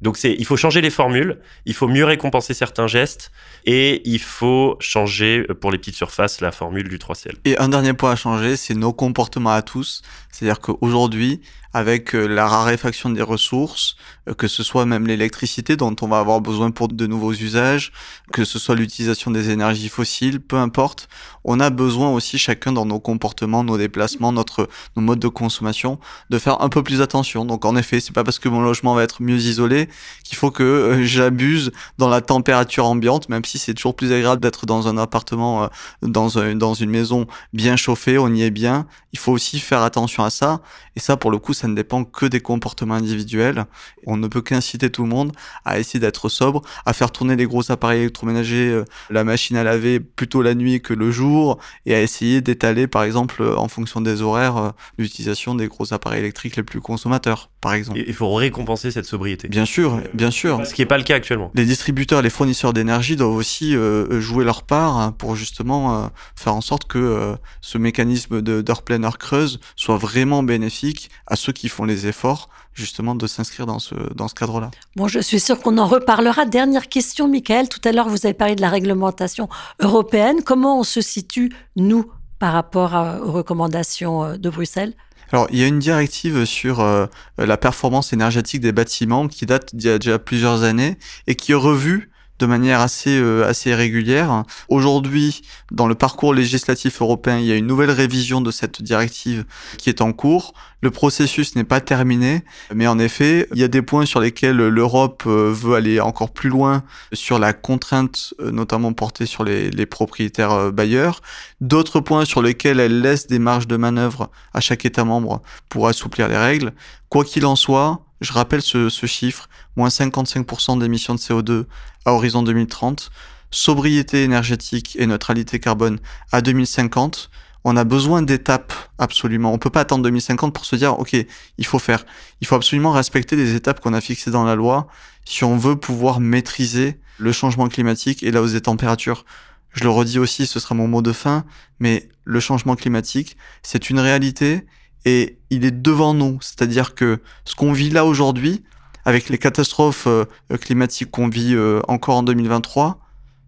Donc 0.00 0.16
c'est, 0.16 0.34
il 0.38 0.44
faut 0.44 0.56
changer 0.56 0.80
les 0.80 0.90
formules, 0.90 1.38
il 1.66 1.74
faut 1.74 1.88
mieux 1.88 2.04
récompenser 2.04 2.54
certains 2.54 2.86
gestes 2.86 3.32
et 3.64 4.02
il 4.08 4.20
faut 4.20 4.76
changer 4.80 5.44
euh, 5.50 5.54
pour 5.54 5.70
les 5.70 5.78
petites 5.78 5.96
surfaces 5.96 6.40
la 6.40 6.52
formule 6.52 6.88
du 6.88 6.98
3CL. 6.98 7.34
Et 7.44 7.58
un 7.58 7.68
dernier 7.68 7.92
point 7.94 8.12
à 8.12 8.16
changer, 8.16 8.56
c'est 8.56 8.74
nos 8.74 8.92
comportements 8.92 9.50
à 9.50 9.62
tous. 9.62 10.02
C'est-à-dire 10.30 10.60
qu'aujourd'hui, 10.60 11.40
avec 11.78 12.14
euh, 12.14 12.26
la 12.26 12.48
raréfaction 12.48 13.08
des 13.10 13.22
ressources, 13.22 13.94
euh, 14.28 14.34
que 14.34 14.48
ce 14.48 14.64
soit 14.64 14.84
même 14.84 15.06
l'électricité 15.06 15.76
dont 15.76 15.94
on 16.02 16.08
va 16.08 16.18
avoir 16.18 16.40
besoin 16.40 16.72
pour 16.72 16.88
de 16.88 17.06
nouveaux 17.06 17.32
usages, 17.32 17.92
que 18.32 18.44
ce 18.44 18.58
soit 18.58 18.74
l'utilisation 18.74 19.30
des 19.30 19.50
énergies 19.50 19.88
fossiles, 19.88 20.40
peu 20.40 20.56
importe, 20.56 21.08
on 21.44 21.60
a 21.60 21.70
besoin 21.70 22.10
aussi 22.10 22.36
chacun 22.36 22.72
dans 22.72 22.84
nos 22.84 22.98
comportements, 22.98 23.62
nos 23.62 23.78
déplacements, 23.78 24.32
notre 24.32 24.68
nos 24.96 25.02
modes 25.02 25.20
de 25.20 25.28
consommation, 25.28 26.00
de 26.30 26.38
faire 26.38 26.60
un 26.62 26.68
peu 26.68 26.82
plus 26.82 27.00
attention. 27.00 27.44
Donc 27.44 27.64
en 27.64 27.76
effet, 27.76 28.00
c'est 28.00 28.12
pas 28.12 28.24
parce 28.24 28.40
que 28.40 28.48
mon 28.48 28.60
logement 28.60 28.94
va 28.94 29.04
être 29.04 29.22
mieux 29.22 29.38
isolé 29.38 29.88
qu'il 30.24 30.36
faut 30.36 30.50
que 30.50 30.64
euh, 30.64 31.04
j'abuse 31.04 31.70
dans 31.96 32.08
la 32.08 32.20
température 32.20 32.86
ambiante, 32.86 33.28
même 33.28 33.44
si 33.44 33.58
c'est 33.58 33.74
toujours 33.74 33.94
plus 33.94 34.12
agréable 34.12 34.42
d'être 34.42 34.66
dans 34.66 34.88
un 34.88 34.98
appartement, 34.98 35.70
dans 36.02 36.38
un, 36.38 36.56
dans 36.56 36.74
une 36.74 36.90
maison 36.90 37.26
bien 37.52 37.76
chauffée, 37.76 38.18
on 38.18 38.34
y 38.34 38.42
est 38.42 38.50
bien. 38.50 38.86
Il 39.12 39.18
faut 39.20 39.32
aussi 39.32 39.60
faire 39.60 39.82
attention 39.82 40.24
à 40.24 40.30
ça. 40.30 40.60
Et 40.96 41.00
ça, 41.00 41.16
pour 41.16 41.30
le 41.30 41.38
coup, 41.38 41.54
ça 41.54 41.67
ne 41.68 41.74
dépend 41.74 42.04
que 42.04 42.26
des 42.26 42.40
comportements 42.40 42.94
individuels. 42.94 43.64
On 44.06 44.16
ne 44.16 44.26
peut 44.26 44.40
qu'inciter 44.40 44.90
tout 44.90 45.02
le 45.02 45.08
monde 45.08 45.32
à 45.64 45.78
essayer 45.78 46.00
d'être 46.00 46.28
sobre, 46.28 46.62
à 46.86 46.92
faire 46.92 47.10
tourner 47.10 47.36
les 47.36 47.46
gros 47.46 47.70
appareils 47.70 48.00
électroménagers, 48.00 48.70
euh, 48.70 48.84
la 49.10 49.24
machine 49.24 49.56
à 49.56 49.64
laver 49.64 50.00
plutôt 50.00 50.42
la 50.42 50.54
nuit 50.54 50.80
que 50.80 50.94
le 50.94 51.10
jour, 51.10 51.58
et 51.86 51.94
à 51.94 52.02
essayer 52.02 52.40
d'étaler, 52.40 52.86
par 52.86 53.02
exemple, 53.04 53.42
euh, 53.42 53.56
en 53.56 53.68
fonction 53.68 54.00
des 54.00 54.22
horaires, 54.22 54.56
euh, 54.56 54.70
l'utilisation 54.98 55.54
des 55.54 55.68
gros 55.68 55.92
appareils 55.92 56.20
électriques 56.20 56.56
les 56.56 56.62
plus 56.62 56.80
consommateurs, 56.80 57.50
par 57.60 57.74
exemple. 57.74 58.02
Il 58.06 58.14
faut 58.14 58.32
récompenser 58.34 58.90
cette 58.90 59.06
sobriété. 59.06 59.48
Bien 59.48 59.64
sûr, 59.64 60.00
bien 60.14 60.30
sûr. 60.30 60.64
Ce 60.66 60.74
qui 60.74 60.82
n'est 60.82 60.86
pas 60.86 60.98
le 60.98 61.04
cas 61.04 61.16
actuellement. 61.16 61.50
Les 61.54 61.64
distributeurs, 61.64 62.22
les 62.22 62.30
fournisseurs 62.30 62.72
d'énergie 62.72 63.16
doivent 63.16 63.34
aussi 63.34 63.74
jouer 64.20 64.44
leur 64.44 64.62
part 64.62 64.96
hein, 64.98 65.12
pour 65.12 65.36
justement 65.36 66.10
faire 66.36 66.54
en 66.54 66.60
sorte 66.60 66.86
que 66.86 67.36
ce 67.60 67.78
mécanisme 67.78 68.40
d'heure 68.42 68.82
pleine, 68.82 69.04
heure 69.04 69.18
creuse 69.18 69.60
soit 69.76 69.96
vraiment 69.96 70.42
bénéfique 70.42 71.10
à 71.26 71.36
ceux 71.36 71.52
qui 71.52 71.68
font 71.68 71.84
les 71.84 72.06
efforts 72.06 72.48
justement 72.74 73.14
de 73.14 73.26
s'inscrire 73.26 73.66
dans 73.66 73.80
ce, 73.80 73.94
dans 74.14 74.28
ce 74.28 74.34
cadre-là. 74.34 74.70
Bon, 74.94 75.08
je 75.08 75.18
suis 75.18 75.40
sûr 75.40 75.60
qu'on 75.60 75.78
en 75.78 75.86
reparlera. 75.86 76.44
Dernière 76.44 76.88
question, 76.88 77.26
Michael. 77.28 77.68
Tout 77.68 77.80
à 77.84 77.92
l'heure, 77.92 78.08
vous 78.08 78.24
avez 78.24 78.34
parlé 78.34 78.54
de 78.54 78.60
la 78.60 78.70
réglementation 78.70 79.48
européenne. 79.80 80.42
Comment 80.44 80.78
on 80.78 80.84
se 80.84 81.00
situe, 81.00 81.52
nous, 81.74 82.10
par 82.38 82.52
rapport 82.52 82.94
aux 83.24 83.32
recommandations 83.32 84.24
euh, 84.24 84.36
de 84.36 84.48
Bruxelles? 84.48 84.94
Alors, 85.30 85.46
il 85.50 85.58
y 85.58 85.62
a 85.62 85.66
une 85.66 85.78
directive 85.78 86.44
sur 86.46 86.80
euh, 86.80 87.06
la 87.36 87.56
performance 87.56 88.12
énergétique 88.12 88.60
des 88.60 88.72
bâtiments 88.72 89.28
qui 89.28 89.44
date 89.44 89.74
d'il 89.74 89.90
a 89.90 89.98
déjà 89.98 90.18
plusieurs 90.18 90.62
années 90.62 90.98
et 91.26 91.34
qui 91.34 91.52
est 91.52 91.56
revue 91.56 92.10
de 92.38 92.46
manière 92.46 92.80
assez 92.80 93.18
euh, 93.18 93.46
assez 93.46 93.74
régulière. 93.74 94.44
Aujourd'hui, 94.68 95.42
dans 95.70 95.86
le 95.86 95.94
parcours 95.94 96.34
législatif 96.34 97.00
européen, 97.02 97.38
il 97.38 97.46
y 97.46 97.52
a 97.52 97.56
une 97.56 97.66
nouvelle 97.66 97.90
révision 97.90 98.40
de 98.40 98.50
cette 98.50 98.82
directive 98.82 99.44
qui 99.76 99.88
est 99.88 100.00
en 100.00 100.12
cours. 100.12 100.54
Le 100.80 100.90
processus 100.90 101.56
n'est 101.56 101.64
pas 101.64 101.80
terminé, 101.80 102.44
mais 102.72 102.86
en 102.86 103.00
effet, 103.00 103.48
il 103.52 103.58
y 103.58 103.64
a 103.64 103.68
des 103.68 103.82
points 103.82 104.06
sur 104.06 104.20
lesquels 104.20 104.56
l'Europe 104.56 105.24
euh, 105.26 105.52
veut 105.52 105.74
aller 105.74 106.00
encore 106.00 106.30
plus 106.30 106.48
loin 106.50 106.84
sur 107.12 107.38
la 107.40 107.52
contrainte, 107.52 108.34
euh, 108.40 108.52
notamment 108.52 108.92
portée 108.92 109.26
sur 109.26 109.42
les, 109.42 109.70
les 109.70 109.86
propriétaires 109.86 110.72
bailleurs. 110.72 111.20
D'autres 111.60 112.00
points 112.00 112.24
sur 112.24 112.42
lesquels 112.42 112.78
elle 112.78 113.00
laisse 113.00 113.26
des 113.26 113.40
marges 113.40 113.66
de 113.66 113.76
manœuvre 113.76 114.30
à 114.54 114.60
chaque 114.60 114.84
État 114.84 115.04
membre 115.04 115.42
pour 115.68 115.88
assouplir 115.88 116.28
les 116.28 116.36
règles. 116.36 116.72
Quoi 117.08 117.24
qu'il 117.24 117.46
en 117.46 117.56
soit, 117.56 118.00
je 118.20 118.32
rappelle 118.32 118.62
ce, 118.62 118.88
ce 118.88 119.06
chiffre, 119.06 119.48
moins 119.76 119.88
55% 119.88 120.78
d'émissions 120.78 121.14
de 121.14 121.20
CO2 121.20 121.64
à 122.08 122.12
horizon 122.12 122.42
2030, 122.42 123.10
sobriété 123.50 124.22
énergétique 124.22 124.96
et 124.98 125.06
neutralité 125.06 125.60
carbone 125.60 125.98
à 126.32 126.40
2050. 126.40 127.30
On 127.64 127.76
a 127.76 127.84
besoin 127.84 128.22
d'étapes 128.22 128.72
absolument. 128.98 129.52
On 129.52 129.58
peut 129.58 129.70
pas 129.70 129.80
attendre 129.80 130.04
2050 130.04 130.54
pour 130.54 130.64
se 130.64 130.76
dire 130.76 130.98
OK, 130.98 131.14
il 131.58 131.66
faut 131.66 131.78
faire. 131.78 132.06
Il 132.40 132.46
faut 132.46 132.54
absolument 132.54 132.92
respecter 132.92 133.36
les 133.36 133.54
étapes 133.54 133.80
qu'on 133.80 133.92
a 133.92 134.00
fixées 134.00 134.30
dans 134.30 134.44
la 134.44 134.54
loi 134.54 134.88
si 135.24 135.44
on 135.44 135.56
veut 135.56 135.76
pouvoir 135.76 136.20
maîtriser 136.20 136.98
le 137.18 137.32
changement 137.32 137.68
climatique 137.68 138.22
et 138.22 138.30
la 138.30 138.40
hausse 138.40 138.52
des 138.52 138.62
températures. 138.62 139.24
Je 139.72 139.84
le 139.84 139.90
redis 139.90 140.18
aussi, 140.18 140.46
ce 140.46 140.60
sera 140.60 140.74
mon 140.74 140.88
mot 140.88 141.02
de 141.02 141.12
fin, 141.12 141.44
mais 141.78 142.08
le 142.24 142.40
changement 142.40 142.74
climatique, 142.74 143.36
c'est 143.62 143.90
une 143.90 144.00
réalité 144.00 144.66
et 145.04 145.38
il 145.50 145.66
est 145.66 145.82
devant 145.82 146.14
nous. 146.14 146.38
C'est-à-dire 146.40 146.94
que 146.94 147.20
ce 147.44 147.54
qu'on 147.54 147.72
vit 147.72 147.90
là 147.90 148.06
aujourd'hui, 148.06 148.64
avec 149.08 149.30
les 149.30 149.38
catastrophes 149.38 150.06
euh, 150.06 150.26
climatiques 150.60 151.10
qu'on 151.10 151.28
vit 151.28 151.54
euh, 151.54 151.80
encore 151.88 152.16
en 152.16 152.22
2023, 152.22 153.00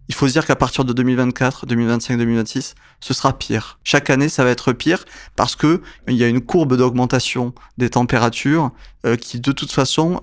il 0.09 0.15
faut 0.15 0.27
se 0.27 0.33
dire 0.33 0.47
qu'à 0.47 0.55
partir 0.55 0.85
de 0.85 0.91
2024, 0.91 1.67
2025, 1.67 2.17
2026, 2.17 2.73
ce 2.99 3.13
sera 3.13 3.37
pire. 3.37 3.77
Chaque 3.83 4.09
année, 4.09 4.27
ça 4.27 4.43
va 4.43 4.49
être 4.49 4.73
pire 4.73 5.05
parce 5.35 5.55
que 5.55 5.83
il 6.07 6.15
y 6.15 6.23
a 6.23 6.27
une 6.27 6.41
courbe 6.41 6.75
d'augmentation 6.75 7.53
des 7.77 7.91
températures 7.91 8.71
euh, 9.05 9.15
qui, 9.15 9.39
de 9.39 9.51
toute 9.51 9.71
façon, 9.71 10.19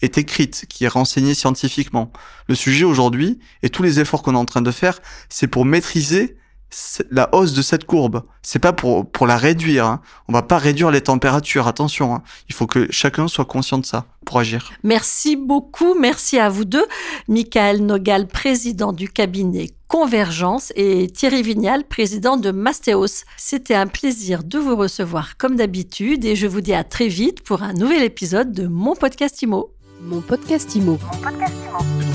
est 0.00 0.16
écrite, 0.16 0.64
qui 0.70 0.86
est 0.86 0.88
renseignée 0.88 1.34
scientifiquement. 1.34 2.10
Le 2.48 2.54
sujet 2.54 2.86
aujourd'hui 2.86 3.38
et 3.62 3.68
tous 3.68 3.82
les 3.82 4.00
efforts 4.00 4.22
qu'on 4.22 4.32
est 4.32 4.38
en 4.38 4.46
train 4.46 4.62
de 4.62 4.70
faire, 4.70 5.00
c'est 5.28 5.48
pour 5.48 5.66
maîtriser 5.66 6.38
la 7.10 7.34
hausse 7.34 7.52
de 7.52 7.62
cette 7.62 7.84
courbe. 7.84 8.22
C'est 8.42 8.58
pas 8.58 8.72
pour, 8.72 9.10
pour 9.10 9.26
la 9.26 9.36
réduire. 9.36 9.86
Hein. 9.86 10.00
On 10.28 10.32
va 10.32 10.42
pas 10.42 10.58
réduire 10.58 10.90
les 10.90 11.00
températures. 11.00 11.66
Attention. 11.66 12.14
Hein. 12.14 12.22
Il 12.48 12.54
faut 12.54 12.66
que 12.66 12.86
chacun 12.90 13.28
soit 13.28 13.44
conscient 13.44 13.78
de 13.78 13.86
ça 13.86 14.06
pour 14.24 14.38
agir. 14.38 14.72
Merci 14.82 15.36
beaucoup. 15.36 15.94
Merci 15.98 16.38
à 16.38 16.48
vous 16.48 16.64
deux. 16.64 16.86
Michael 17.28 17.84
Nogal, 17.84 18.26
président 18.26 18.92
du 18.92 19.08
cabinet 19.08 19.70
Convergence 19.88 20.72
et 20.74 21.08
Thierry 21.08 21.42
Vignal, 21.42 21.84
président 21.84 22.36
de 22.36 22.50
Mastéos. 22.50 23.24
C'était 23.36 23.74
un 23.74 23.86
plaisir 23.86 24.42
de 24.42 24.58
vous 24.58 24.76
recevoir 24.76 25.36
comme 25.36 25.56
d'habitude 25.56 26.24
et 26.24 26.34
je 26.34 26.46
vous 26.46 26.60
dis 26.60 26.74
à 26.74 26.82
très 26.82 27.08
vite 27.08 27.42
pour 27.42 27.62
un 27.62 27.72
nouvel 27.72 28.02
épisode 28.02 28.52
de 28.52 28.66
mon 28.66 28.96
podcast 28.96 29.40
IMO. 29.42 29.70
Mon 30.02 30.20
podcast 30.20 30.74
IMO. 30.74 30.98
Mon 31.02 31.20
podcast 31.20 31.54
IMO. 31.54 32.05